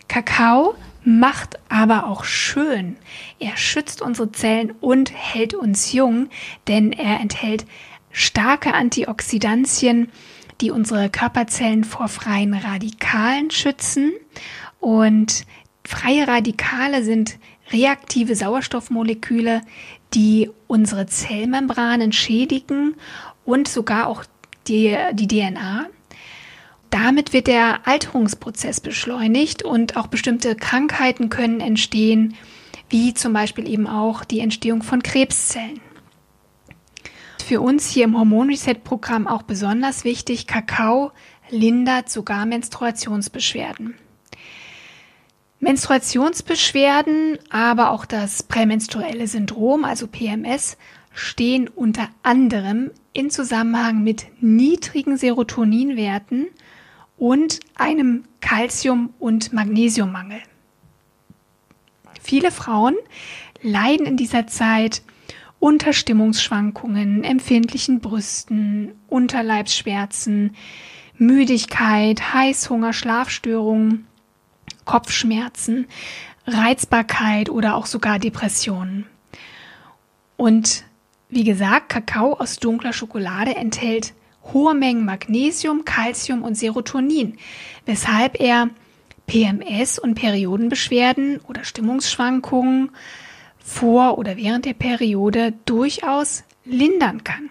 Kakao 0.08 0.74
macht 1.04 1.60
aber 1.68 2.08
auch 2.08 2.24
schön. 2.24 2.96
Er 3.38 3.56
schützt 3.56 4.02
unsere 4.02 4.32
Zellen 4.32 4.72
und 4.80 5.12
hält 5.14 5.54
uns 5.54 5.92
jung, 5.92 6.30
denn 6.66 6.90
er 6.90 7.20
enthält 7.20 7.64
starke 8.12 8.74
Antioxidantien, 8.74 10.10
die 10.62 10.70
unsere 10.70 11.10
Körperzellen 11.10 11.84
vor 11.84 12.08
freien 12.08 12.54
Radikalen 12.54 13.50
schützen. 13.50 14.12
Und 14.80 15.44
freie 15.84 16.26
Radikale 16.26 17.02
sind 17.02 17.38
reaktive 17.72 18.36
Sauerstoffmoleküle, 18.36 19.62
die 20.14 20.50
unsere 20.68 21.06
Zellmembranen 21.06 22.12
schädigen 22.12 22.94
und 23.44 23.68
sogar 23.68 24.06
auch 24.06 24.24
die, 24.68 24.96
die 25.12 25.28
DNA. 25.28 25.86
Damit 26.90 27.32
wird 27.32 27.46
der 27.46 27.86
Alterungsprozess 27.86 28.80
beschleunigt 28.80 29.62
und 29.62 29.96
auch 29.96 30.06
bestimmte 30.06 30.54
Krankheiten 30.54 31.30
können 31.30 31.60
entstehen, 31.60 32.34
wie 32.90 33.14
zum 33.14 33.32
Beispiel 33.32 33.66
eben 33.66 33.86
auch 33.86 34.24
die 34.24 34.40
Entstehung 34.40 34.82
von 34.82 35.02
Krebszellen. 35.02 35.80
Für 37.42 37.60
uns 37.60 37.90
hier 37.90 38.04
im 38.04 38.16
Hormon 38.16 38.48
Reset 38.48 38.76
Programm 38.84 39.26
auch 39.26 39.42
besonders 39.42 40.04
wichtig, 40.04 40.46
Kakao 40.46 41.10
lindert 41.50 42.08
sogar 42.08 42.46
Menstruationsbeschwerden. 42.46 43.96
Menstruationsbeschwerden, 45.58 47.38
aber 47.50 47.90
auch 47.90 48.06
das 48.06 48.44
prämenstruelle 48.44 49.26
Syndrom, 49.26 49.84
also 49.84 50.06
PMS, 50.06 50.78
stehen 51.12 51.68
unter 51.68 52.08
anderem 52.22 52.90
in 53.12 53.28
Zusammenhang 53.28 54.02
mit 54.02 54.26
niedrigen 54.40 55.16
Serotoninwerten 55.16 56.46
und 57.18 57.60
einem 57.74 58.24
Calcium- 58.40 59.14
und 59.18 59.52
Magnesiummangel. 59.52 60.40
Viele 62.22 62.52
Frauen 62.52 62.94
leiden 63.62 64.06
in 64.06 64.16
dieser 64.16 64.46
Zeit 64.46 65.02
unter 65.62 65.92
Stimmungsschwankungen, 65.92 67.22
empfindlichen 67.22 68.00
Brüsten, 68.00 68.96
Unterleibsschmerzen, 69.06 70.56
Müdigkeit, 71.18 72.34
Heißhunger, 72.34 72.92
Schlafstörungen, 72.92 74.08
Kopfschmerzen, 74.84 75.86
Reizbarkeit 76.48 77.48
oder 77.48 77.76
auch 77.76 77.86
sogar 77.86 78.18
Depressionen. 78.18 79.06
Und 80.36 80.82
wie 81.28 81.44
gesagt, 81.44 81.90
Kakao 81.90 82.32
aus 82.32 82.56
dunkler 82.56 82.92
Schokolade 82.92 83.54
enthält 83.54 84.14
hohe 84.52 84.74
Mengen 84.74 85.04
Magnesium, 85.04 85.84
Calcium 85.84 86.42
und 86.42 86.56
Serotonin, 86.56 87.38
weshalb 87.86 88.40
er 88.40 88.68
PMS 89.28 90.00
und 90.00 90.16
Periodenbeschwerden 90.16 91.38
oder 91.46 91.62
Stimmungsschwankungen 91.62 92.90
vor 93.64 94.18
oder 94.18 94.36
während 94.36 94.64
der 94.64 94.74
Periode 94.74 95.54
durchaus 95.64 96.44
lindern 96.64 97.24
kann. 97.24 97.50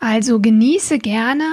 Also 0.00 0.40
genieße 0.40 0.98
gerne 0.98 1.44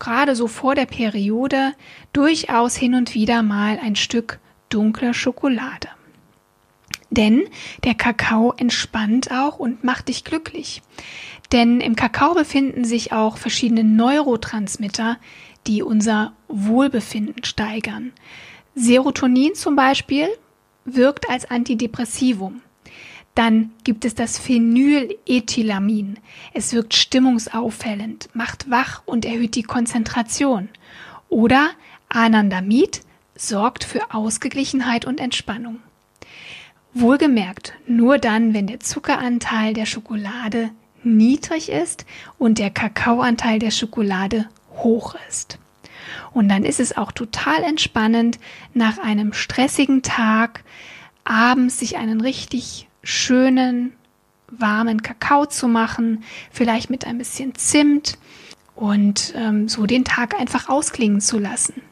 gerade 0.00 0.34
so 0.34 0.48
vor 0.48 0.74
der 0.74 0.86
Periode 0.86 1.74
durchaus 2.12 2.74
hin 2.74 2.94
und 2.94 3.14
wieder 3.14 3.42
mal 3.42 3.78
ein 3.80 3.94
Stück 3.94 4.40
dunkler 4.68 5.14
Schokolade. 5.14 5.88
Denn 7.10 7.42
der 7.84 7.94
Kakao 7.94 8.54
entspannt 8.56 9.30
auch 9.30 9.58
und 9.58 9.84
macht 9.84 10.08
dich 10.08 10.24
glücklich. 10.24 10.82
Denn 11.52 11.80
im 11.80 11.96
Kakao 11.96 12.34
befinden 12.34 12.84
sich 12.84 13.12
auch 13.12 13.36
verschiedene 13.36 13.84
Neurotransmitter, 13.84 15.18
die 15.66 15.82
unser 15.82 16.32
Wohlbefinden 16.48 17.44
steigern. 17.44 18.12
Serotonin 18.74 19.54
zum 19.54 19.76
Beispiel 19.76 20.28
wirkt 20.84 21.28
als 21.28 21.50
Antidepressivum. 21.50 22.62
Dann 23.34 23.70
gibt 23.84 24.04
es 24.04 24.14
das 24.14 24.38
Phenylethylamin. 24.38 26.18
Es 26.52 26.72
wirkt 26.72 26.94
stimmungsauffällend, 26.94 28.28
macht 28.34 28.70
wach 28.70 29.02
und 29.06 29.24
erhöht 29.24 29.54
die 29.54 29.62
Konzentration. 29.62 30.68
Oder 31.28 31.70
Anandamid 32.08 33.02
sorgt 33.36 33.84
für 33.84 34.12
Ausgeglichenheit 34.12 35.04
und 35.04 35.20
Entspannung. 35.20 35.78
Wohlgemerkt, 36.92 37.74
nur 37.86 38.18
dann, 38.18 38.52
wenn 38.52 38.66
der 38.66 38.80
Zuckeranteil 38.80 39.74
der 39.74 39.86
Schokolade 39.86 40.70
niedrig 41.04 41.70
ist 41.70 42.04
und 42.36 42.58
der 42.58 42.70
Kakaoanteil 42.70 43.60
der 43.60 43.70
Schokolade 43.70 44.48
hoch 44.76 45.14
ist. 45.28 45.58
Und 46.32 46.48
dann 46.48 46.64
ist 46.64 46.80
es 46.80 46.96
auch 46.96 47.12
total 47.12 47.62
entspannend, 47.62 48.38
nach 48.74 48.98
einem 48.98 49.32
stressigen 49.32 50.02
Tag 50.02 50.64
abends 51.24 51.78
sich 51.78 51.96
einen 51.96 52.20
richtig 52.20 52.88
schönen, 53.02 53.92
warmen 54.48 55.02
Kakao 55.02 55.46
zu 55.46 55.68
machen, 55.68 56.24
vielleicht 56.50 56.90
mit 56.90 57.06
ein 57.06 57.18
bisschen 57.18 57.54
Zimt 57.54 58.18
und 58.74 59.32
ähm, 59.36 59.68
so 59.68 59.86
den 59.86 60.04
Tag 60.04 60.38
einfach 60.38 60.68
ausklingen 60.68 61.20
zu 61.20 61.38
lassen. 61.38 61.82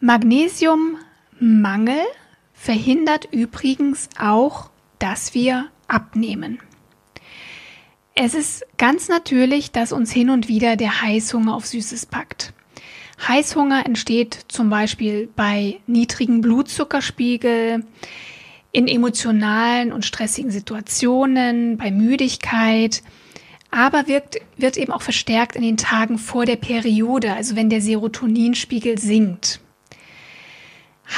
Magnesiummangel 0.00 2.00
verhindert 2.52 3.28
übrigens 3.30 4.08
auch, 4.18 4.70
dass 4.98 5.34
wir 5.34 5.68
abnehmen. 5.86 6.58
Es 8.14 8.34
ist 8.34 8.64
ganz 8.78 9.08
natürlich, 9.08 9.70
dass 9.70 9.92
uns 9.92 10.12
hin 10.12 10.30
und 10.30 10.48
wieder 10.48 10.76
der 10.76 11.02
Heißhunger 11.02 11.54
auf 11.54 11.66
Süßes 11.66 12.06
packt. 12.06 12.52
Heißhunger 13.26 13.86
entsteht 13.86 14.38
zum 14.48 14.70
Beispiel 14.70 15.28
bei 15.36 15.80
niedrigen 15.86 16.40
Blutzuckerspiegel, 16.40 17.84
in 18.72 18.88
emotionalen 18.88 19.92
und 19.92 20.04
stressigen 20.04 20.50
Situationen, 20.50 21.76
bei 21.76 21.90
Müdigkeit, 21.90 23.02
aber 23.70 24.06
wirkt, 24.06 24.38
wird 24.56 24.76
eben 24.76 24.92
auch 24.92 25.02
verstärkt 25.02 25.56
in 25.56 25.62
den 25.62 25.76
Tagen 25.76 26.18
vor 26.18 26.46
der 26.46 26.56
Periode, 26.56 27.34
also 27.34 27.54
wenn 27.54 27.70
der 27.70 27.80
Serotoninspiegel 27.80 28.98
sinkt. 28.98 29.60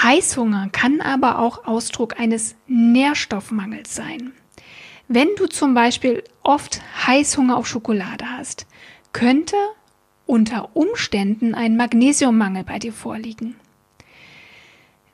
Heißhunger 0.02 0.68
kann 0.72 1.00
aber 1.00 1.38
auch 1.38 1.66
Ausdruck 1.66 2.18
eines 2.18 2.56
Nährstoffmangels 2.66 3.94
sein. 3.94 4.32
Wenn 5.06 5.28
du 5.36 5.46
zum 5.46 5.74
Beispiel 5.74 6.24
oft 6.42 6.80
Heißhunger 7.06 7.56
auf 7.56 7.66
Schokolade 7.66 8.24
hast, 8.28 8.66
könnte 9.12 9.56
unter 10.26 10.70
Umständen 10.74 11.54
ein 11.54 11.76
Magnesiummangel 11.76 12.64
bei 12.64 12.78
dir 12.78 12.92
vorliegen. 12.92 13.56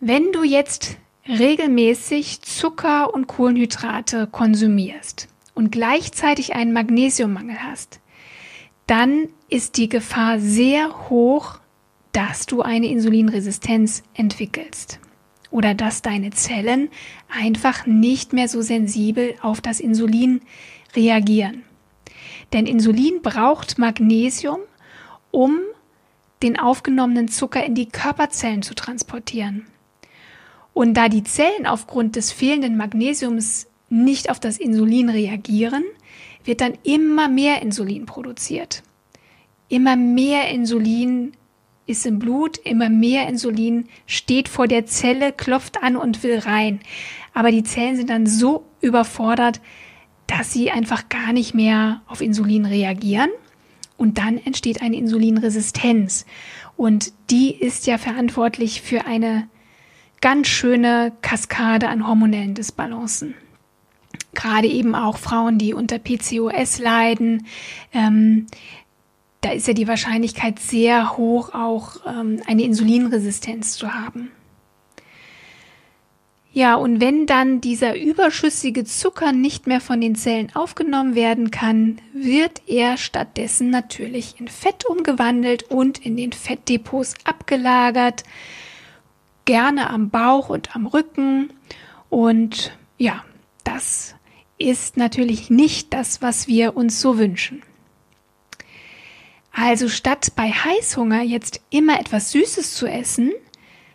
Wenn 0.01 0.33
du 0.33 0.43
jetzt 0.43 0.97
regelmäßig 1.29 2.43
Zucker 2.43 3.13
und 3.13 3.27
Kohlenhydrate 3.27 4.27
konsumierst 4.27 5.29
und 5.55 5.71
gleichzeitig 5.71 6.55
einen 6.55 6.73
Magnesiummangel 6.73 7.63
hast, 7.63 8.01
dann 8.87 9.29
ist 9.49 9.77
die 9.77 9.89
Gefahr 9.89 10.41
sehr 10.41 11.09
hoch, 11.09 11.61
dass 12.13 12.47
du 12.47 12.63
eine 12.63 12.87
Insulinresistenz 12.89 14.03
entwickelst 14.15 14.99
oder 15.51 15.75
dass 15.75 16.03
deine 16.03 16.31
Zellen 16.31 16.89
einfach 17.29 17.87
nicht 17.87 18.33
mehr 18.33 18.49
so 18.49 18.63
sensibel 18.63 19.35
auf 19.43 19.61
das 19.61 19.81
Insulin 19.81 20.41
reagieren. 20.97 21.63
Denn 22.53 22.67
Insulin 22.67 23.23
braucht 23.23 23.79
Magnesium, 23.79 24.61
um 25.31 25.59
den 26.43 26.59
aufgenommenen 26.59 27.29
Zucker 27.29 27.65
in 27.65 27.75
die 27.75 27.89
Körperzellen 27.89 28.63
zu 28.63 28.75
transportieren. 28.75 29.67
Und 30.73 30.95
da 30.95 31.09
die 31.09 31.25
Zellen 31.25 31.67
aufgrund 31.67 32.17
des 32.17 32.33
fehlenden 32.33 32.77
Magnesiums 32.77 33.67
nicht 33.89 34.31
auf 34.31 34.41
das 34.41 34.57
Insulin 34.57 35.11
reagieren, 35.11 35.85
wird 36.45 36.61
dann 36.61 36.79
immer 36.85 37.29
mehr 37.29 37.61
Insulin 37.61 38.07
produziert. 38.07 38.83
Immer 39.69 39.97
mehr 39.97 40.49
Insulin 40.49 41.33
ist 41.87 42.07
im 42.07 42.19
Blut, 42.19 42.57
immer 42.59 42.89
mehr 42.89 43.29
Insulin 43.29 43.89
steht 44.07 44.49
vor 44.49 44.69
der 44.69 44.87
Zelle, 44.87 45.33
klopft 45.33 45.83
an 45.83 45.97
und 45.97 46.23
will 46.23 46.39
rein. 46.39 46.81
Aber 47.35 47.51
die 47.51 47.65
Zellen 47.65 47.97
sind 47.97 48.11
dann 48.11 48.27
so 48.27 48.65
überfordert, 48.81 49.61
dass 50.27 50.53
sie 50.53 50.71
einfach 50.71 51.09
gar 51.09 51.33
nicht 51.33 51.55
mehr 51.55 52.03
auf 52.07 52.21
Insulin 52.21 52.65
reagieren 52.65 53.31
und 54.01 54.17
dann 54.17 54.39
entsteht 54.39 54.81
eine 54.81 54.97
Insulinresistenz. 54.97 56.25
Und 56.79 57.13
die 57.29 57.55
ist 57.55 57.87
ja 57.87 57.99
verantwortlich 57.99 58.81
für 58.81 59.05
eine 59.05 59.47
ganz 60.23 60.49
schöne 60.49 61.13
Kaskade 61.21 61.89
an 61.89 62.09
hormonellen 62.09 62.55
Disbalancen. 62.55 63.35
Gerade 64.33 64.69
eben 64.69 64.95
auch 64.95 65.19
Frauen, 65.19 65.59
die 65.59 65.75
unter 65.75 65.99
PCOS 65.99 66.79
leiden, 66.79 67.47
ähm, 67.93 68.47
da 69.43 69.53
ist 69.53 69.69
ja 69.69 69.75
die 69.75 69.89
Wahrscheinlichkeit 69.89 70.59
sehr 70.59 71.19
hoch, 71.19 71.53
auch 71.53 71.97
ähm, 72.07 72.41
eine 72.47 72.63
Insulinresistenz 72.63 73.75
zu 73.75 73.93
haben. 73.93 74.31
Ja, 76.53 76.75
und 76.75 77.01
wenn 77.01 77.27
dann 77.27 77.61
dieser 77.61 77.97
überschüssige 77.97 78.85
Zucker 78.85 79.31
nicht 79.31 79.69
mehr 79.69 79.81
von 79.81 80.01
den 80.01 80.17
Zellen 80.17 80.51
aufgenommen 80.55 81.15
werden 81.15 81.53
kann, 81.53 82.01
wird 82.13 82.63
er 82.67 82.97
stattdessen 82.97 83.71
natürlich 83.71 84.41
in 84.41 84.49
Fett 84.49 84.85
umgewandelt 84.85 85.63
und 85.65 86.05
in 86.05 86.17
den 86.17 86.33
Fettdepots 86.33 87.15
abgelagert, 87.23 88.25
gerne 89.45 89.91
am 89.91 90.11
Bauch 90.11 90.49
und 90.49 90.75
am 90.75 90.87
Rücken. 90.87 91.53
Und 92.09 92.77
ja, 92.99 93.25
das 93.63 94.17
ist 94.59 94.97
natürlich 94.97 95.51
nicht 95.51 95.95
das, 95.95 96.21
was 96.21 96.49
wir 96.49 96.77
uns 96.77 97.01
so 97.01 97.17
wünschen. 97.17 97.63
Also 99.53 99.89
statt 99.89 100.33
bei 100.35 100.51
Heißhunger 100.51 101.23
jetzt 101.23 101.61
immer 101.71 102.01
etwas 102.01 102.33
Süßes 102.33 102.75
zu 102.75 102.87
essen, 102.87 103.33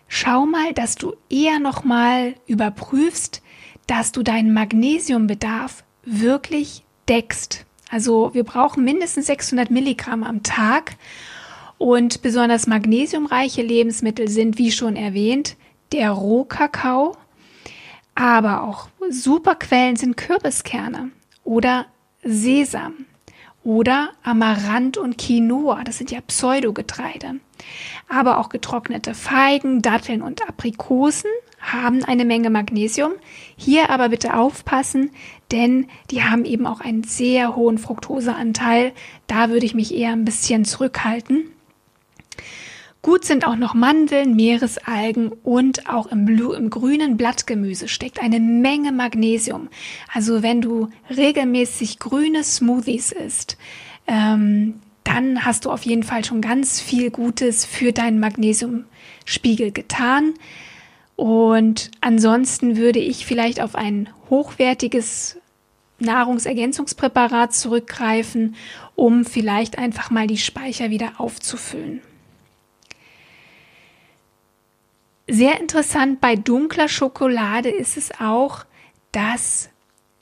schau 0.07 0.45
mal, 0.45 0.73
dass 0.73 0.95
du 0.95 1.13
eher 1.29 1.59
nochmal 1.59 2.35
überprüfst, 2.47 3.41
dass 3.87 4.11
du 4.11 4.23
deinen 4.23 4.53
Magnesiumbedarf 4.53 5.83
wirklich 6.03 6.83
deckst. 7.07 7.65
Also 7.89 8.33
wir 8.33 8.43
brauchen 8.43 8.83
mindestens 8.83 9.27
600 9.27 9.69
Milligramm 9.71 10.23
am 10.23 10.43
Tag 10.43 10.95
und 11.77 12.21
besonders 12.21 12.67
magnesiumreiche 12.67 13.61
Lebensmittel 13.61 14.27
sind, 14.27 14.57
wie 14.57 14.71
schon 14.71 14.95
erwähnt, 14.95 15.55
der 15.91 16.11
Rohkakao, 16.11 17.15
aber 18.15 18.63
auch 18.63 18.87
Superquellen 19.09 19.97
sind 19.97 20.17
Kürbiskerne 20.17 21.11
oder 21.43 21.85
Sesam 22.23 23.05
oder 23.63 24.09
Amaranth 24.23 24.97
und 24.97 25.17
Quinoa, 25.17 25.83
das 25.83 25.97
sind 25.97 26.11
ja 26.11 26.21
Pseudogetreide. 26.21 27.39
Aber 28.07 28.39
auch 28.39 28.49
getrocknete 28.49 29.13
Feigen, 29.13 29.81
Datteln 29.81 30.21
und 30.21 30.47
Aprikosen 30.47 31.29
haben 31.59 32.03
eine 32.03 32.25
Menge 32.25 32.49
Magnesium. 32.49 33.13
Hier 33.55 33.89
aber 33.89 34.09
bitte 34.09 34.35
aufpassen, 34.35 35.11
denn 35.51 35.87
die 36.11 36.23
haben 36.23 36.45
eben 36.45 36.67
auch 36.67 36.81
einen 36.81 37.03
sehr 37.03 37.55
hohen 37.55 37.77
Fructoseanteil. 37.77 38.93
Da 39.27 39.49
würde 39.49 39.65
ich 39.65 39.73
mich 39.73 39.93
eher 39.93 40.11
ein 40.11 40.25
bisschen 40.25 40.65
zurückhalten. 40.65 41.51
Gut 43.05 43.23
sind 43.23 43.45
auch 43.45 43.55
noch 43.55 43.75
Mandeln, 43.75 44.35
Meeresalgen 44.35 45.31
und 45.43 45.87
auch 45.87 46.07
im, 46.07 46.27
im 46.27 46.71
grünen 46.71 47.17
Blattgemüse 47.17 47.87
steckt 47.87 48.19
eine 48.19 48.39
Menge 48.39 48.91
Magnesium. 48.91 49.69
Also 50.11 50.41
wenn 50.41 50.59
du 50.59 50.89
regelmäßig 51.15 51.99
grüne 51.99 52.43
Smoothies 52.43 53.11
isst, 53.11 53.57
ähm, 54.07 54.81
dann 55.05 55.45
hast 55.45 55.63
du 55.63 55.71
auf 55.71 55.83
jeden 55.83 56.03
Fall 56.03 56.25
schon 56.25 56.41
ganz 56.41 56.81
viel 56.81 57.11
Gutes 57.11 57.65
für 57.65 57.93
deinen 57.93 58.19
Magnesiumspiegel 58.19 59.71
getan. 59.71 60.33
Und 61.15 61.91
ansonsten 62.01 62.75
würde 62.75 62.99
ich 62.99 63.25
vielleicht 63.25 63.61
auf 63.61 63.75
ein 63.75 64.09
hochwertiges 64.29 65.37
Nahrungsergänzungspräparat 65.99 67.53
zurückgreifen, 67.53 68.55
um 68.95 69.23
vielleicht 69.23 69.77
einfach 69.77 70.11
mal 70.11 70.27
die 70.27 70.37
Speicher 70.37 70.89
wieder 70.89 71.13
aufzufüllen. 71.19 72.01
Sehr 75.27 75.59
interessant 75.61 76.19
bei 76.19 76.35
dunkler 76.35 76.87
Schokolade 76.87 77.69
ist 77.69 77.95
es 77.95 78.11
auch, 78.19 78.65
dass 79.11 79.69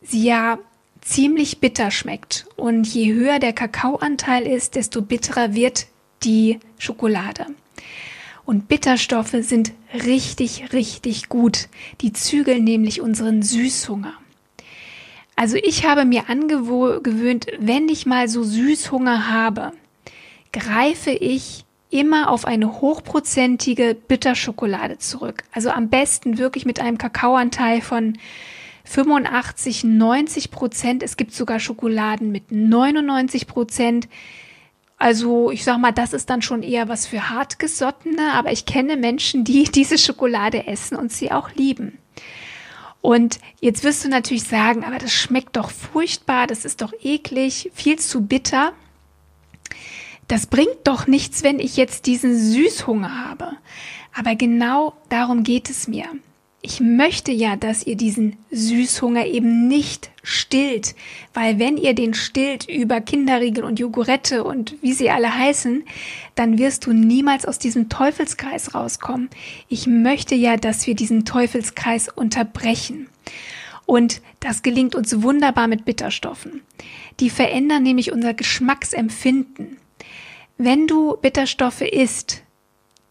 sie 0.02 0.26
ja 0.26 0.60
ziemlich 1.04 1.60
bitter 1.60 1.92
schmeckt. 1.92 2.46
Und 2.56 2.88
je 2.88 3.14
höher 3.14 3.40
der 3.40 3.54
Kakaoanteil 3.54 4.46
ist, 4.46 4.76
desto 4.76 5.02
bitterer 5.02 5.54
wird 5.54 5.88
die 6.24 6.60
Schokolade. 6.78 7.48
Und 8.46 8.68
Bitterstoffe 8.68 9.36
sind 9.40 9.72
richtig, 9.94 10.74
richtig 10.74 11.30
gut. 11.30 11.70
Die 12.02 12.12
zügeln 12.12 12.64
nämlich 12.64 13.02
unseren 13.02 13.42
Süßhunger. 13.42 14.14
Also 15.36 15.56
ich 15.56 15.86
habe 15.86 16.06
mir 16.06 16.30
angewöhnt, 16.30 17.48
wenn 17.58 17.90
ich 17.90 18.06
mal 18.06 18.28
so 18.28 18.44
Süßhunger 18.44 19.30
habe, 19.30 19.72
greife 20.52 21.12
ich 21.12 21.66
immer 21.90 22.30
auf 22.30 22.46
eine 22.46 22.82
hochprozentige 22.82 23.96
Bitterschokolade 23.96 24.98
zurück. 24.98 25.44
Also 25.52 25.70
am 25.70 25.90
besten 25.90 26.38
wirklich 26.38 26.66
mit 26.66 26.80
einem 26.80 26.98
Kakaoanteil 26.98 27.82
von 27.82 28.18
85, 28.86 29.84
90 29.84 30.52
Prozent. 30.52 31.04
Es 31.04 31.18
gibt 31.18 31.34
sogar 31.34 31.60
Schokoladen 31.60 32.32
mit 32.32 32.52
99 32.52 33.48
Prozent. 33.48 34.08
Also 34.98 35.52
ich 35.52 35.64
sag 35.64 35.80
mal, 35.80 35.92
das 35.92 36.14
ist 36.14 36.30
dann 36.30 36.42
schon 36.42 36.64
eher 36.64 36.88
was 36.88 37.06
für 37.06 37.30
hartgesottene, 37.30 38.34
aber 38.34 38.52
ich 38.52 38.66
kenne 38.66 38.98
Menschen, 38.98 39.44
die 39.44 39.64
diese 39.76 39.98
Schokolade 39.98 40.68
essen 40.68 40.96
und 40.96 41.12
sie 41.12 41.32
auch 41.32 41.52
lieben. 41.52 41.98
Und 43.02 43.40
jetzt 43.60 43.84
wirst 43.84 44.06
du 44.06 44.10
natürlich 44.10 44.44
sagen, 44.44 44.86
aber 44.86 44.98
das 44.98 45.12
schmeckt 45.12 45.58
doch 45.58 45.72
furchtbar, 45.72 46.48
das 46.48 46.64
ist 46.64 46.82
doch 46.82 46.94
eklig, 47.02 47.70
viel 47.74 48.00
zu 48.00 48.26
bitter 48.26 48.74
das 50.28 50.48
bringt 50.48 50.80
doch 50.86 51.08
nichts, 51.08 51.44
wenn 51.44 51.60
ich 51.60 51.78
jetzt 51.78 52.06
diesen 52.06 52.38
Süßhunger 52.38 53.26
habe. 53.30 53.52
Aber 54.14 54.36
genau 54.36 54.94
darum 55.10 55.44
geht 55.44 55.70
es 55.70 55.88
mir. 55.88 56.06
Ich 56.66 56.80
möchte 56.80 57.34
ja, 57.34 57.58
dass 57.58 57.86
ihr 57.86 57.98
diesen 57.98 58.38
Süßhunger 58.50 59.26
eben 59.26 59.68
nicht 59.68 60.12
stillt, 60.24 60.96
weil 61.34 61.60
wenn 61.60 61.76
ihr 61.76 61.94
den 61.94 62.14
stillt 62.14 62.70
über 62.70 63.02
Kinderriegel 63.02 63.66
und 63.66 63.80
Jogurette 63.80 64.46
und 64.46 64.82
wie 64.82 64.94
sie 64.94 65.10
alle 65.10 65.36
heißen, 65.36 65.84
dann 66.36 66.58
wirst 66.58 66.86
du 66.86 66.94
niemals 66.94 67.46
aus 67.46 67.60
diesem 67.60 67.90
Teufelskreis 67.90 68.74
rauskommen. 68.74 69.30
Ich 69.68 69.88
möchte 69.88 70.36
ja, 70.36 70.56
dass 70.56 70.88
wir 70.88 70.96
diesen 70.96 71.26
Teufelskreis 71.26 72.08
unterbrechen. 72.08 73.10
Und 73.86 74.22
das 74.40 74.62
gelingt 74.62 74.96
uns 74.96 75.22
wunderbar 75.22 75.68
mit 75.68 75.84
Bitterstoffen. 75.84 76.62
Die 77.20 77.30
verändern 77.30 77.84
nämlich 77.84 78.14
unser 78.14 78.34
Geschmacksempfinden. 78.34 79.76
Wenn 80.58 80.88
du 80.88 81.18
Bitterstoffe 81.18 81.82
isst, 81.82 82.43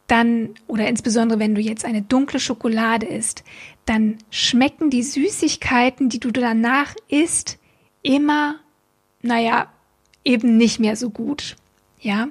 dann, 0.06 0.50
oder 0.66 0.88
insbesondere 0.88 1.38
wenn 1.38 1.54
du 1.54 1.60
jetzt 1.60 1.84
eine 1.84 2.02
dunkle 2.02 2.40
Schokolade 2.40 3.06
isst, 3.06 3.44
dann 3.86 4.18
schmecken 4.30 4.90
die 4.90 5.02
Süßigkeiten, 5.02 6.08
die 6.08 6.20
du 6.20 6.30
danach 6.30 6.94
isst, 7.08 7.58
immer, 8.02 8.56
naja, 9.22 9.72
eben 10.24 10.56
nicht 10.56 10.78
mehr 10.78 10.96
so 10.96 11.10
gut. 11.10 11.56
Ja, 12.00 12.28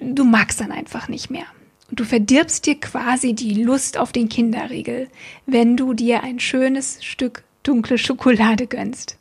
du 0.00 0.24
magst 0.24 0.60
dann 0.60 0.72
einfach 0.72 1.08
nicht 1.08 1.30
mehr. 1.30 1.46
Du 1.90 2.04
verdirbst 2.04 2.66
dir 2.66 2.80
quasi 2.80 3.34
die 3.34 3.62
Lust 3.62 3.98
auf 3.98 4.12
den 4.12 4.28
Kinderriegel, 4.28 5.08
wenn 5.46 5.76
du 5.76 5.92
dir 5.92 6.22
ein 6.22 6.40
schönes 6.40 7.04
Stück 7.04 7.44
dunkle 7.62 7.98
Schokolade 7.98 8.66
gönnst. 8.66 9.18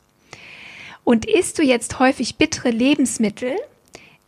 Und 1.04 1.26
isst 1.26 1.60
du 1.60 1.64
jetzt 1.64 2.00
häufig 2.00 2.38
bittere 2.38 2.70
Lebensmittel, 2.70 3.56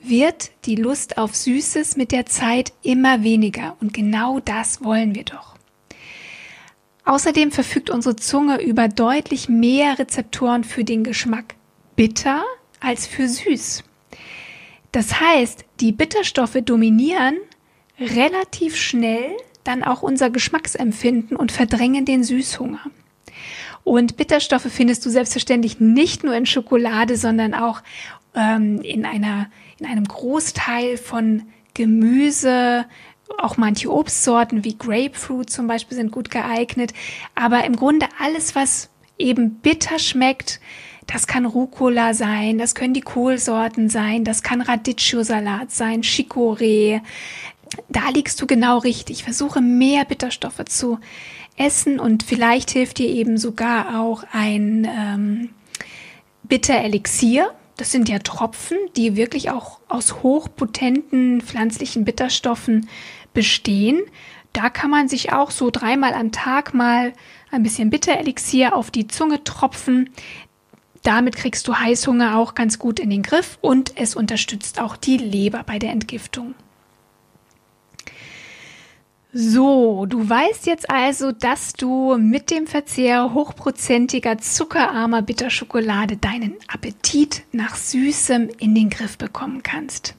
wird 0.03 0.51
die 0.65 0.75
Lust 0.75 1.17
auf 1.17 1.35
Süßes 1.35 1.95
mit 1.97 2.11
der 2.11 2.25
Zeit 2.25 2.73
immer 2.83 3.23
weniger. 3.23 3.77
Und 3.79 3.93
genau 3.93 4.39
das 4.39 4.83
wollen 4.83 5.15
wir 5.15 5.23
doch. 5.23 5.55
Außerdem 7.05 7.51
verfügt 7.51 7.89
unsere 7.89 8.15
Zunge 8.15 8.61
über 8.61 8.87
deutlich 8.87 9.49
mehr 9.49 9.99
Rezeptoren 9.99 10.63
für 10.63 10.83
den 10.83 11.03
Geschmack 11.03 11.55
bitter 11.95 12.43
als 12.79 13.07
für 13.07 13.27
süß. 13.27 13.83
Das 14.91 15.19
heißt, 15.19 15.65
die 15.79 15.91
Bitterstoffe 15.91 16.57
dominieren 16.63 17.35
relativ 17.99 18.75
schnell 18.75 19.31
dann 19.63 19.83
auch 19.83 20.01
unser 20.01 20.29
Geschmacksempfinden 20.29 21.37
und 21.37 21.51
verdrängen 21.51 22.05
den 22.05 22.23
Süßhunger. 22.23 22.81
Und 23.83 24.17
Bitterstoffe 24.17 24.67
findest 24.69 25.05
du 25.05 25.09
selbstverständlich 25.09 25.79
nicht 25.79 26.23
nur 26.23 26.35
in 26.35 26.45
Schokolade, 26.45 27.17
sondern 27.17 27.53
auch 27.53 27.81
ähm, 28.35 28.81
in 28.81 29.05
einer 29.05 29.49
in 29.83 29.89
einem 29.89 30.05
Großteil 30.05 30.97
von 30.97 31.43
Gemüse, 31.73 32.85
auch 33.37 33.57
manche 33.57 33.91
Obstsorten 33.91 34.63
wie 34.63 34.77
Grapefruit 34.77 35.49
zum 35.49 35.67
Beispiel 35.67 35.97
sind 35.97 36.11
gut 36.11 36.29
geeignet. 36.29 36.93
Aber 37.35 37.63
im 37.65 37.75
Grunde 37.75 38.07
alles, 38.19 38.55
was 38.55 38.89
eben 39.17 39.55
bitter 39.55 39.99
schmeckt, 39.99 40.59
das 41.07 41.27
kann 41.27 41.45
Rucola 41.45 42.13
sein, 42.13 42.57
das 42.57 42.75
können 42.75 42.93
die 42.93 43.01
Kohlsorten 43.01 43.89
sein, 43.89 44.23
das 44.23 44.41
kann 44.41 44.61
Radicchio-Salat 44.61 45.71
sein, 45.71 46.01
Chicorée. 46.01 47.01
Da 47.89 48.09
liegst 48.13 48.41
du 48.41 48.47
genau 48.47 48.77
richtig. 48.77 49.23
Versuche 49.23 49.59
mehr 49.59 50.05
Bitterstoffe 50.05 50.63
zu 50.65 50.99
essen 51.57 51.99
und 51.99 52.23
vielleicht 52.23 52.71
hilft 52.71 52.99
dir 52.99 53.09
eben 53.09 53.37
sogar 53.37 53.99
auch 53.99 54.23
ein 54.31 54.87
ähm, 54.89 55.49
Bitter-Elixier 56.43 57.53
das 57.77 57.91
sind 57.91 58.09
ja 58.09 58.19
Tropfen, 58.19 58.77
die 58.95 59.15
wirklich 59.15 59.49
auch 59.49 59.79
aus 59.87 60.21
hochpotenten 60.21 61.41
pflanzlichen 61.41 62.05
Bitterstoffen 62.05 62.87
bestehen. 63.33 64.01
Da 64.53 64.69
kann 64.69 64.91
man 64.91 65.07
sich 65.07 65.33
auch 65.33 65.49
so 65.49 65.71
dreimal 65.71 66.13
am 66.13 66.31
Tag 66.31 66.73
mal 66.73 67.13
ein 67.51 67.63
bisschen 67.63 67.89
Bitterelixier 67.89 68.75
auf 68.75 68.91
die 68.91 69.07
Zunge 69.07 69.43
tropfen. 69.43 70.11
Damit 71.01 71.35
kriegst 71.35 71.67
du 71.67 71.75
Heißhunger 71.75 72.37
auch 72.37 72.55
ganz 72.55 72.79
gut 72.79 72.99
in 72.99 73.09
den 73.09 73.23
Griff 73.23 73.57
und 73.61 73.97
es 73.97 74.15
unterstützt 74.15 74.79
auch 74.79 74.95
die 74.95 75.17
Leber 75.17 75.63
bei 75.63 75.79
der 75.79 75.91
Entgiftung. 75.91 76.55
So, 79.35 80.05
du 80.05 80.29
weißt 80.29 80.67
jetzt 80.67 80.91
also, 80.91 81.31
dass 81.31 81.73
du 81.73 82.15
mit 82.19 82.51
dem 82.51 82.67
Verzehr 82.67 83.33
hochprozentiger, 83.33 84.37
zuckerarmer 84.37 85.23
Bitterschokolade 85.23 86.17
deinen 86.17 86.53
Appetit 86.67 87.41
nach 87.51 87.75
Süßem 87.75 88.49
in 88.59 88.75
den 88.75 88.91
Griff 88.91 89.17
bekommen 89.17 89.63
kannst. 89.63 90.13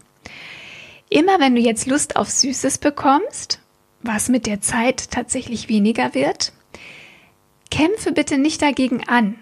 Immer 1.11 1.38
wenn 1.38 1.55
du 1.55 1.61
jetzt 1.61 1.87
Lust 1.87 2.16
auf 2.16 2.29
Süßes 2.29 2.79
bekommst, 2.79 3.61
was 4.03 4.29
mit 4.29 4.46
der 4.46 4.61
Zeit 4.61 5.12
tatsächlich 5.12 5.68
weniger 5.68 6.12
wird, 6.14 6.53
kämpfe 7.70 8.11
bitte 8.11 8.37
nicht 8.37 8.62
dagegen 8.62 9.07
an 9.07 9.37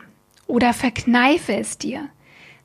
oder 0.46 0.74
verkneife 0.74 1.54
es 1.54 1.78
dir, 1.78 2.10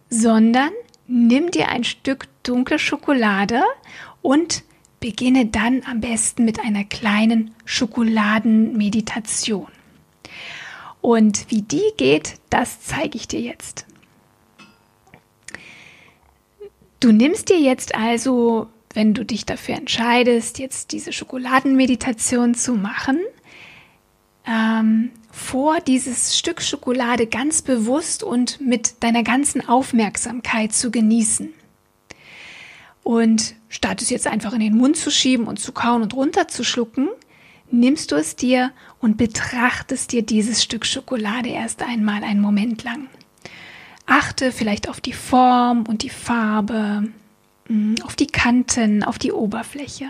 sondern 0.10 0.72
nimm 1.08 1.52
dir 1.52 1.70
ein 1.70 1.86
Stück 1.86 2.28
dunkle 2.44 2.80
Schokolade 2.80 3.62
und 4.22 4.66
Beginne 5.00 5.46
dann 5.46 5.84
am 5.86 6.02
besten 6.02 6.46
mit 6.46 6.60
einer 6.60 6.84
kleinen 6.84 7.54
Schokoladenmeditation. 7.66 9.68
Und 11.02 11.46
wie 11.50 11.62
die 11.62 11.92
geht, 11.98 12.36
das 12.50 12.82
zeige 12.82 13.18
ich 13.18 13.28
dir 13.28 13.42
jetzt. 13.42 13.86
Du 17.00 17.12
nimmst 17.12 17.50
dir 17.50 17.60
jetzt 17.60 17.94
also, 17.94 18.68
wenn 18.94 19.14
du 19.14 19.24
dich 19.24 19.46
dafür 19.46 19.76
entscheidest, 19.76 20.58
jetzt 20.58 20.92
diese 20.92 21.14
Schokoladenmeditation 21.14 22.56
zu 22.56 22.74
machen, 22.74 23.20
ähm, 24.48 25.12
vor, 25.32 25.80
dieses 25.82 26.38
Stück 26.38 26.62
Schokolade 26.62 27.28
ganz 27.28 27.62
bewusst 27.62 28.24
und 28.24 28.60
mit 28.60 29.04
deiner 29.04 29.22
ganzen 29.22 29.68
Aufmerksamkeit 29.68 30.74
zu 30.74 30.90
genießen. 30.90 31.54
Und 33.08 33.56
statt 33.70 34.02
es 34.02 34.10
jetzt 34.10 34.28
einfach 34.28 34.52
in 34.52 34.60
den 34.60 34.76
Mund 34.76 34.98
zu 34.98 35.12
schieben 35.12 35.48
und 35.48 35.62
zu 35.62 35.72
kauen 35.72 36.02
und 36.02 36.14
runterzuschlucken, 36.14 37.08
nimmst 37.72 38.12
du 38.12 38.18
es 38.18 38.36
dir 38.36 38.74
und 39.00 39.16
betrachtest 39.16 40.12
dir 40.12 40.24
dieses 40.24 40.62
Stück 40.62 40.86
Schokolade 40.86 41.48
erst 41.48 41.84
einmal 41.84 42.22
einen 42.26 42.42
Moment 42.42 42.84
lang. 42.84 43.08
Achte 44.08 44.52
vielleicht 44.52 44.90
auf 44.90 45.00
die 45.00 45.14
Form 45.14 45.84
und 45.88 46.04
die 46.04 46.10
Farbe, 46.10 47.08
mm, 47.70 47.96
auf 48.04 48.18
die 48.18 48.28
Kanten, 48.28 49.06
auf 49.06 49.18
die 49.18 49.32
Oberfläche. 49.32 50.08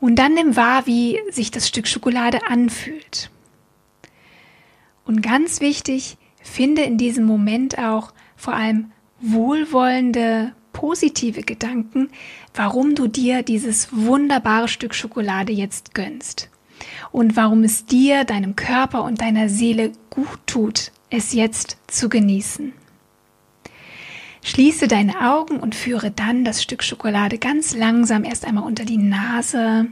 Und 0.00 0.16
dann 0.16 0.34
nimm 0.34 0.56
wahr, 0.56 0.86
wie 0.86 1.18
sich 1.30 1.50
das 1.50 1.66
Stück 1.66 1.88
Schokolade 1.88 2.40
anfühlt. 2.46 3.30
Und 5.06 5.22
ganz 5.22 5.62
wichtig, 5.62 6.18
finde 6.42 6.82
in 6.82 6.98
diesem 6.98 7.24
Moment 7.24 7.78
auch 7.78 8.12
vor 8.36 8.52
allem 8.52 8.92
wohlwollende, 9.22 10.52
positive 10.74 11.42
Gedanken, 11.42 12.10
warum 12.52 12.94
du 12.94 13.06
dir 13.06 13.42
dieses 13.42 13.88
wunderbare 13.92 14.68
Stück 14.68 14.94
Schokolade 14.94 15.54
jetzt 15.54 15.94
gönnst. 15.94 16.50
Und 17.10 17.36
warum 17.36 17.64
es 17.64 17.86
dir, 17.86 18.24
deinem 18.24 18.56
Körper 18.56 19.04
und 19.04 19.22
deiner 19.22 19.48
Seele 19.48 19.92
gut 20.10 20.40
tut, 20.44 20.92
es 21.08 21.32
jetzt 21.32 21.78
zu 21.86 22.10
genießen. 22.10 22.74
Schließe 24.42 24.88
deine 24.88 25.32
Augen 25.32 25.58
und 25.58 25.74
führe 25.74 26.10
dann 26.10 26.44
das 26.44 26.62
Stück 26.62 26.82
Schokolade 26.82 27.38
ganz 27.38 27.74
langsam 27.74 28.24
erst 28.24 28.44
einmal 28.44 28.64
unter 28.64 28.84
die 28.84 28.98
Nase. 28.98 29.86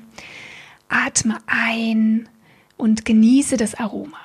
Atme 0.90 1.38
ein 1.46 2.28
und 2.76 3.06
genieße 3.06 3.56
das 3.56 3.74
Aroma. 3.74 4.18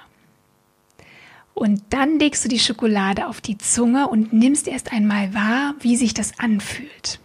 Und 1.58 1.82
dann 1.90 2.20
legst 2.20 2.46
du 2.46 2.50
die 2.50 2.60
Schokolade 2.60 3.26
auf 3.26 3.42
die 3.42 3.58
Zunge 3.58 4.10
und 4.10 4.32
nimmst 4.32 4.68
erst 4.68 4.94
einmal 4.94 5.34
wahr, 5.34 5.74
wie 5.80 5.98
sich 5.98 6.14
das 6.14 6.38
anfühlt. 6.38 7.20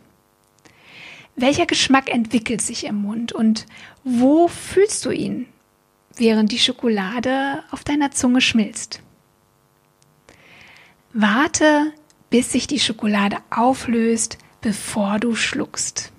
Welcher 1.37 1.67
Geschmack 1.67 2.11
entwickelt 2.11 2.63
sich 2.63 2.87
im 2.87 3.03
Mund 3.03 3.33
und 3.33 3.67
wo 4.05 4.49
fühlst 4.49 5.05
du 5.05 5.11
ihn, 5.11 5.49
während 6.17 6.51
die 6.51 6.59
Schokolade 6.59 7.63
auf 7.71 7.85
deiner 7.85 8.11
Zunge 8.11 8.41
schmilzt? 8.41 9.03
Warte, 11.13 11.93
bis 12.31 12.53
sich 12.53 12.67
die 12.67 12.81
Schokolade 12.81 13.37
auflöst, 13.51 14.39
bevor 14.63 15.19
du 15.19 15.35
schluckst. 15.35 16.11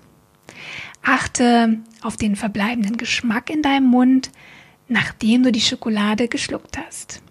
Achte 1.01 1.79
auf 2.03 2.15
den 2.15 2.35
verbleibenden 2.35 2.97
Geschmack 2.97 3.49
in 3.49 3.63
deinem 3.63 3.87
Mund, 3.87 4.29
nachdem 4.87 5.41
du 5.41 5.51
die 5.51 5.61
Schokolade 5.61 6.27
geschluckt 6.27 6.77
hast 6.77 7.23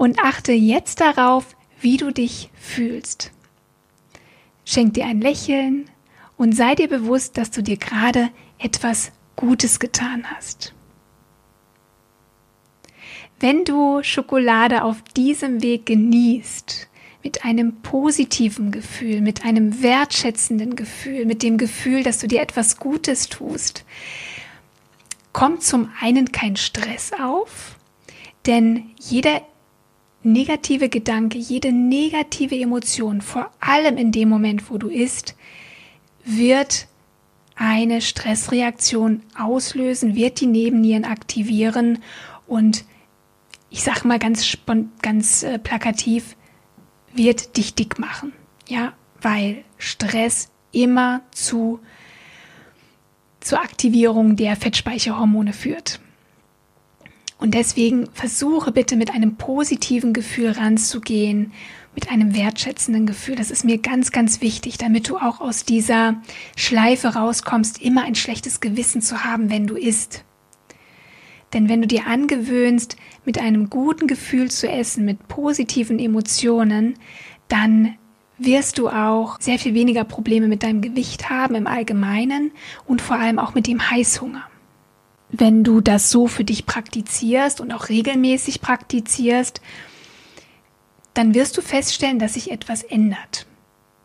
und 0.00 0.18
achte 0.18 0.52
jetzt 0.52 1.02
darauf, 1.02 1.54
wie 1.78 1.98
du 1.98 2.10
dich 2.10 2.48
fühlst. 2.54 3.32
Schenk 4.64 4.94
dir 4.94 5.04
ein 5.04 5.20
Lächeln 5.20 5.90
und 6.38 6.56
sei 6.56 6.74
dir 6.74 6.88
bewusst, 6.88 7.36
dass 7.36 7.50
du 7.50 7.62
dir 7.62 7.76
gerade 7.76 8.30
etwas 8.58 9.12
Gutes 9.36 9.78
getan 9.78 10.24
hast. 10.34 10.72
Wenn 13.40 13.66
du 13.66 14.02
Schokolade 14.02 14.84
auf 14.84 15.02
diesem 15.02 15.62
Weg 15.62 15.84
genießt, 15.84 16.88
mit 17.22 17.44
einem 17.44 17.82
positiven 17.82 18.70
Gefühl, 18.70 19.20
mit 19.20 19.44
einem 19.44 19.82
wertschätzenden 19.82 20.76
Gefühl, 20.76 21.26
mit 21.26 21.42
dem 21.42 21.58
Gefühl, 21.58 22.04
dass 22.04 22.16
du 22.20 22.26
dir 22.26 22.40
etwas 22.40 22.78
Gutes 22.78 23.28
tust, 23.28 23.84
kommt 25.34 25.62
zum 25.62 25.90
einen 26.00 26.32
kein 26.32 26.56
Stress 26.56 27.12
auf, 27.12 27.76
denn 28.46 28.92
jeder 28.98 29.42
negative 30.22 30.88
Gedanke, 30.88 31.38
jede 31.38 31.72
negative 31.72 32.58
Emotion, 32.58 33.20
vor 33.20 33.50
allem 33.60 33.96
in 33.96 34.12
dem 34.12 34.28
Moment, 34.28 34.70
wo 34.70 34.78
du 34.78 34.88
isst, 34.88 35.34
wird 36.24 36.86
eine 37.54 38.00
Stressreaktion 38.00 39.22
auslösen, 39.38 40.14
wird 40.14 40.40
die 40.40 40.46
Nebennieren 40.46 41.04
aktivieren 41.04 41.98
und 42.46 42.84
ich 43.70 43.82
sag 43.82 44.04
mal 44.04 44.18
ganz, 44.18 44.56
ganz 45.02 45.42
äh, 45.42 45.58
plakativ, 45.58 46.36
wird 47.12 47.56
dich 47.56 47.74
dick 47.74 47.98
machen. 47.98 48.32
Ja, 48.68 48.94
weil 49.20 49.64
Stress 49.78 50.50
immer 50.72 51.22
zu, 51.32 51.80
zur 53.40 53.60
Aktivierung 53.60 54.36
der 54.36 54.56
Fettspeicherhormone 54.56 55.52
führt. 55.52 56.00
Und 57.40 57.54
deswegen 57.54 58.06
versuche 58.12 58.70
bitte 58.70 58.96
mit 58.96 59.10
einem 59.10 59.36
positiven 59.36 60.12
Gefühl 60.12 60.50
ranzugehen, 60.50 61.52
mit 61.94 62.10
einem 62.10 62.36
wertschätzenden 62.36 63.06
Gefühl. 63.06 63.34
Das 63.34 63.50
ist 63.50 63.64
mir 63.64 63.78
ganz, 63.78 64.12
ganz 64.12 64.42
wichtig, 64.42 64.76
damit 64.76 65.08
du 65.08 65.16
auch 65.16 65.40
aus 65.40 65.64
dieser 65.64 66.20
Schleife 66.54 67.08
rauskommst, 67.08 67.80
immer 67.80 68.04
ein 68.04 68.14
schlechtes 68.14 68.60
Gewissen 68.60 69.00
zu 69.00 69.24
haben, 69.24 69.48
wenn 69.48 69.66
du 69.66 69.76
isst. 69.76 70.22
Denn 71.54 71.70
wenn 71.70 71.80
du 71.80 71.88
dir 71.88 72.06
angewöhnst, 72.06 72.96
mit 73.24 73.38
einem 73.38 73.70
guten 73.70 74.06
Gefühl 74.06 74.50
zu 74.50 74.68
essen, 74.68 75.06
mit 75.06 75.26
positiven 75.26 75.98
Emotionen, 75.98 76.94
dann 77.48 77.96
wirst 78.36 78.78
du 78.78 78.88
auch 78.88 79.40
sehr 79.40 79.58
viel 79.58 79.72
weniger 79.72 80.04
Probleme 80.04 80.46
mit 80.46 80.62
deinem 80.62 80.82
Gewicht 80.82 81.30
haben 81.30 81.54
im 81.54 81.66
Allgemeinen 81.66 82.52
und 82.86 83.00
vor 83.00 83.16
allem 83.16 83.38
auch 83.38 83.54
mit 83.54 83.66
dem 83.66 83.90
Heißhunger 83.90 84.49
wenn 85.32 85.64
du 85.64 85.80
das 85.80 86.10
so 86.10 86.26
für 86.26 86.44
dich 86.44 86.66
praktizierst 86.66 87.60
und 87.60 87.72
auch 87.72 87.88
regelmäßig 87.88 88.60
praktizierst, 88.60 89.60
dann 91.14 91.34
wirst 91.34 91.56
du 91.56 91.62
feststellen, 91.62 92.18
dass 92.18 92.34
sich 92.34 92.50
etwas 92.50 92.82
ändert. 92.82 93.46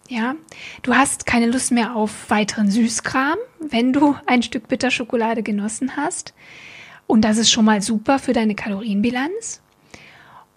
Ja, 0.08 0.36
du 0.84 0.94
hast 0.94 1.26
keine 1.26 1.48
Lust 1.48 1.72
mehr 1.72 1.96
auf 1.96 2.30
weiteren 2.30 2.70
Süßkram, 2.70 3.38
wenn 3.60 3.92
du 3.92 4.16
ein 4.28 4.44
Stück 4.44 4.68
Bitterschokolade 4.68 5.42
genossen 5.42 5.96
hast. 5.96 6.34
Und 7.08 7.22
das 7.22 7.38
ist 7.38 7.50
schon 7.50 7.66
mal 7.66 7.82
super 7.82 8.20
für 8.20 8.34
deine 8.34 8.54
Kalorienbilanz. 8.54 9.62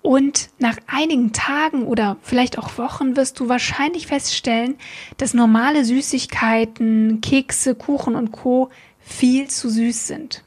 Und 0.02 0.50
nach 0.58 0.76
einigen 0.86 1.32
Tagen 1.32 1.84
oder 1.84 2.18
vielleicht 2.22 2.58
auch 2.58 2.78
Wochen 2.78 3.16
wirst 3.16 3.40
du 3.40 3.48
wahrscheinlich 3.48 4.06
feststellen, 4.06 4.76
dass 5.16 5.34
normale 5.34 5.84
Süßigkeiten, 5.84 7.20
Kekse, 7.20 7.74
Kuchen 7.74 8.14
und 8.14 8.32
Co 8.32 8.70
viel 9.00 9.48
zu 9.48 9.68
süß 9.68 10.06
sind. 10.06 10.44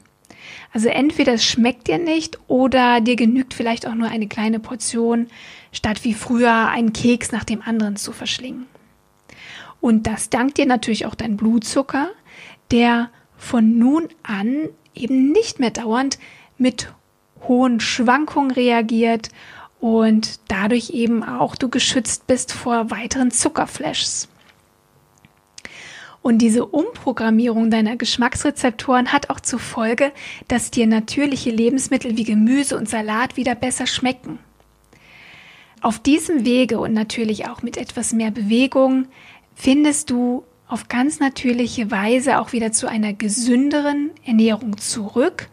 Also 0.72 0.88
entweder 0.88 1.34
es 1.34 1.44
schmeckt 1.44 1.88
dir 1.88 1.98
nicht 1.98 2.38
oder 2.48 3.00
dir 3.00 3.16
genügt 3.16 3.52
vielleicht 3.54 3.86
auch 3.86 3.94
nur 3.94 4.08
eine 4.08 4.26
kleine 4.26 4.58
Portion, 4.58 5.28
statt 5.70 6.04
wie 6.04 6.14
früher 6.14 6.68
einen 6.68 6.92
Keks 6.92 7.30
nach 7.30 7.44
dem 7.44 7.62
anderen 7.62 7.96
zu 7.96 8.12
verschlingen. 8.12 8.66
Und 9.80 10.06
das 10.06 10.30
dankt 10.30 10.58
dir 10.58 10.66
natürlich 10.66 11.06
auch 11.06 11.14
dein 11.14 11.36
Blutzucker, 11.36 12.10
der 12.70 13.10
von 13.36 13.78
nun 13.78 14.08
an 14.22 14.68
eben 14.94 15.32
nicht 15.32 15.58
mehr 15.58 15.70
dauernd 15.70 16.18
mit 16.56 16.92
hohen 17.48 17.80
Schwankungen 17.80 18.52
reagiert 18.52 19.30
und 19.80 20.38
dadurch 20.48 20.90
eben 20.90 21.24
auch 21.24 21.56
du 21.56 21.68
geschützt 21.68 22.26
bist 22.28 22.52
vor 22.52 22.90
weiteren 22.90 23.32
Zuckerflashs. 23.32 24.28
Und 26.22 26.38
diese 26.38 26.64
Umprogrammierung 26.66 27.70
deiner 27.70 27.96
Geschmacksrezeptoren 27.96 29.12
hat 29.12 29.28
auch 29.28 29.40
zur 29.40 29.58
Folge, 29.58 30.12
dass 30.46 30.70
dir 30.70 30.86
natürliche 30.86 31.50
Lebensmittel 31.50 32.16
wie 32.16 32.24
Gemüse 32.24 32.76
und 32.76 32.88
Salat 32.88 33.36
wieder 33.36 33.56
besser 33.56 33.86
schmecken. 33.88 34.38
Auf 35.80 35.98
diesem 35.98 36.44
Wege 36.44 36.78
und 36.78 36.92
natürlich 36.92 37.48
auch 37.48 37.62
mit 37.62 37.76
etwas 37.76 38.12
mehr 38.12 38.30
Bewegung 38.30 39.08
findest 39.56 40.10
du 40.10 40.44
auf 40.68 40.86
ganz 40.86 41.18
natürliche 41.18 41.90
Weise 41.90 42.38
auch 42.38 42.52
wieder 42.52 42.70
zu 42.70 42.86
einer 42.86 43.12
gesünderen 43.12 44.10
Ernährung 44.24 44.78
zurück 44.78 45.48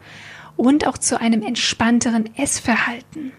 und 0.56 0.86
auch 0.86 0.96
zu 0.96 1.20
einem 1.20 1.42
entspannteren 1.42 2.30
Essverhalten. 2.36 3.32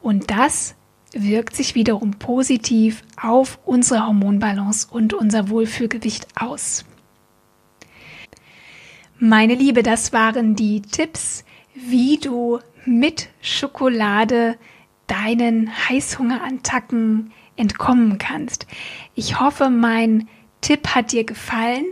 Und 0.00 0.30
das 0.30 0.74
wirkt 1.14 1.56
sich 1.56 1.74
wiederum 1.74 2.12
positiv 2.12 3.02
auf 3.20 3.58
unsere 3.64 4.06
Hormonbalance 4.06 4.88
und 4.90 5.14
unser 5.14 5.48
Wohlfühlgewicht 5.48 6.26
aus. 6.36 6.84
Meine 9.18 9.54
Liebe, 9.54 9.82
das 9.82 10.12
waren 10.12 10.56
die 10.56 10.82
Tipps, 10.82 11.44
wie 11.74 12.18
du 12.18 12.58
mit 12.84 13.28
Schokolade 13.40 14.56
deinen 15.06 15.70
Heißhungerattacken 15.88 17.32
entkommen 17.56 18.18
kannst. 18.18 18.66
Ich 19.14 19.38
hoffe, 19.38 19.70
mein 19.70 20.28
Tipp 20.60 20.88
hat 20.88 21.12
dir 21.12 21.24
gefallen 21.24 21.84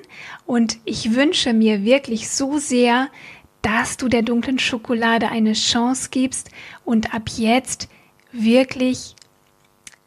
und 0.46 0.78
ich 0.84 1.14
wünsche 1.14 1.52
mir 1.52 1.84
wirklich 1.84 2.30
so 2.30 2.58
sehr, 2.58 3.08
dass 3.62 3.96
du 3.96 4.08
der 4.08 4.22
dunklen 4.22 4.58
Schokolade 4.58 5.28
eine 5.28 5.52
Chance 5.52 6.08
gibst 6.10 6.50
und 6.84 7.14
ab 7.14 7.28
jetzt 7.36 7.88
wirklich 8.32 9.14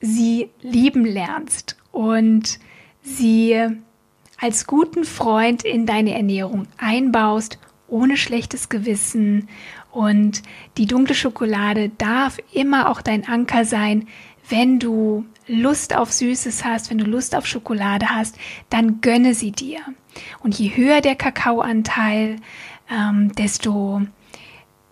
sie 0.01 0.49
lieben 0.61 1.05
lernst 1.05 1.77
und 1.91 2.59
sie 3.01 3.67
als 4.39 4.67
guten 4.67 5.05
Freund 5.05 5.63
in 5.63 5.85
deine 5.85 6.13
Ernährung 6.15 6.67
einbaust, 6.77 7.59
ohne 7.87 8.17
schlechtes 8.17 8.69
Gewissen 8.69 9.47
Und 9.93 10.41
die 10.77 10.87
dunkle 10.87 11.13
Schokolade 11.13 11.89
darf 11.89 12.39
immer 12.51 12.89
auch 12.89 13.01
dein 13.01 13.27
Anker 13.27 13.63
sein, 13.63 14.07
wenn 14.49 14.79
du 14.79 15.25
Lust 15.47 15.95
auf 15.95 16.11
Süßes 16.11 16.65
hast, 16.65 16.89
wenn 16.89 16.97
du 16.97 17.05
Lust 17.05 17.35
auf 17.35 17.45
Schokolade 17.45 18.09
hast, 18.09 18.37
dann 18.69 19.01
gönne 19.01 19.35
sie 19.35 19.51
dir. 19.51 19.79
Und 20.41 20.57
je 20.57 20.75
höher 20.75 21.01
der 21.01 21.15
Kakaoanteil, 21.15 22.37
ähm, 22.89 23.31
desto, 23.35 24.01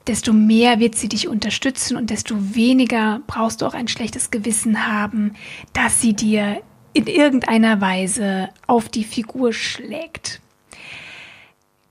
desto 0.08 0.34
mehr 0.34 0.80
wird 0.80 0.96
sie 0.96 1.10
dich 1.10 1.28
unterstützen 1.28 1.98
und 1.98 2.10
desto 2.10 2.36
weniger 2.56 3.22
brauchst 3.28 3.62
du 3.62 3.66
auch 3.66 3.74
ein 3.74 3.88
schlechtes 3.88 4.32
Gewissen 4.32 4.88
haben, 4.88 5.34
dass 5.74 6.02
sie 6.02 6.14
dir 6.14 6.62
in 6.94 7.08
irgendeiner 7.08 7.80
Weise 7.82 8.50
auf 8.68 8.90
die 8.90 9.04
Figur 9.04 9.54
schlägt. 9.54 10.42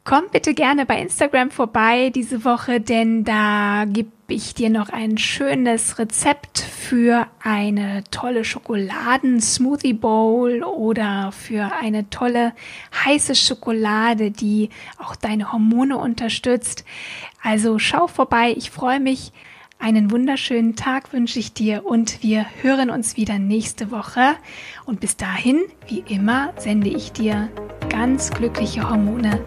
Komm 0.02 0.24
bitte 0.32 0.54
gerne 0.54 0.86
bei 0.86 0.98
Instagram 1.00 1.50
vorbei 1.50 2.10
diese 2.14 2.44
Woche, 2.44 2.80
denn 2.80 3.22
da 3.22 3.84
gebe 3.86 4.10
ich 4.28 4.54
dir 4.54 4.70
noch 4.70 4.88
ein 4.88 5.18
schönes 5.18 5.98
Rezept 5.98 6.58
für 6.58 7.26
eine 7.42 8.02
tolle 8.10 8.44
Schokoladen-Smoothie 8.44 9.92
Bowl 9.92 10.62
oder 10.64 11.32
für 11.32 11.72
eine 11.80 12.08
tolle 12.08 12.54
heiße 13.04 13.34
Schokolade, 13.34 14.30
die 14.30 14.70
auch 14.98 15.16
deine 15.16 15.52
Hormone 15.52 15.98
unterstützt. 15.98 16.84
Also 17.42 17.78
schau 17.78 18.06
vorbei, 18.06 18.54
ich 18.56 18.70
freue 18.70 19.00
mich. 19.00 19.32
Einen 19.78 20.10
wunderschönen 20.10 20.76
Tag 20.76 21.12
wünsche 21.12 21.38
ich 21.38 21.52
dir 21.54 21.86
und 21.86 22.22
wir 22.22 22.46
hören 22.62 22.90
uns 22.90 23.16
wieder 23.16 23.38
nächste 23.38 23.90
Woche. 23.90 24.34
Und 24.86 25.00
bis 25.00 25.16
dahin, 25.16 25.58
wie 25.88 26.04
immer, 26.06 26.52
sende 26.56 26.90
ich 26.90 27.12
dir 27.12 27.48
ganz 27.88 28.30
glückliche 28.30 28.88
Hormone 28.88 29.40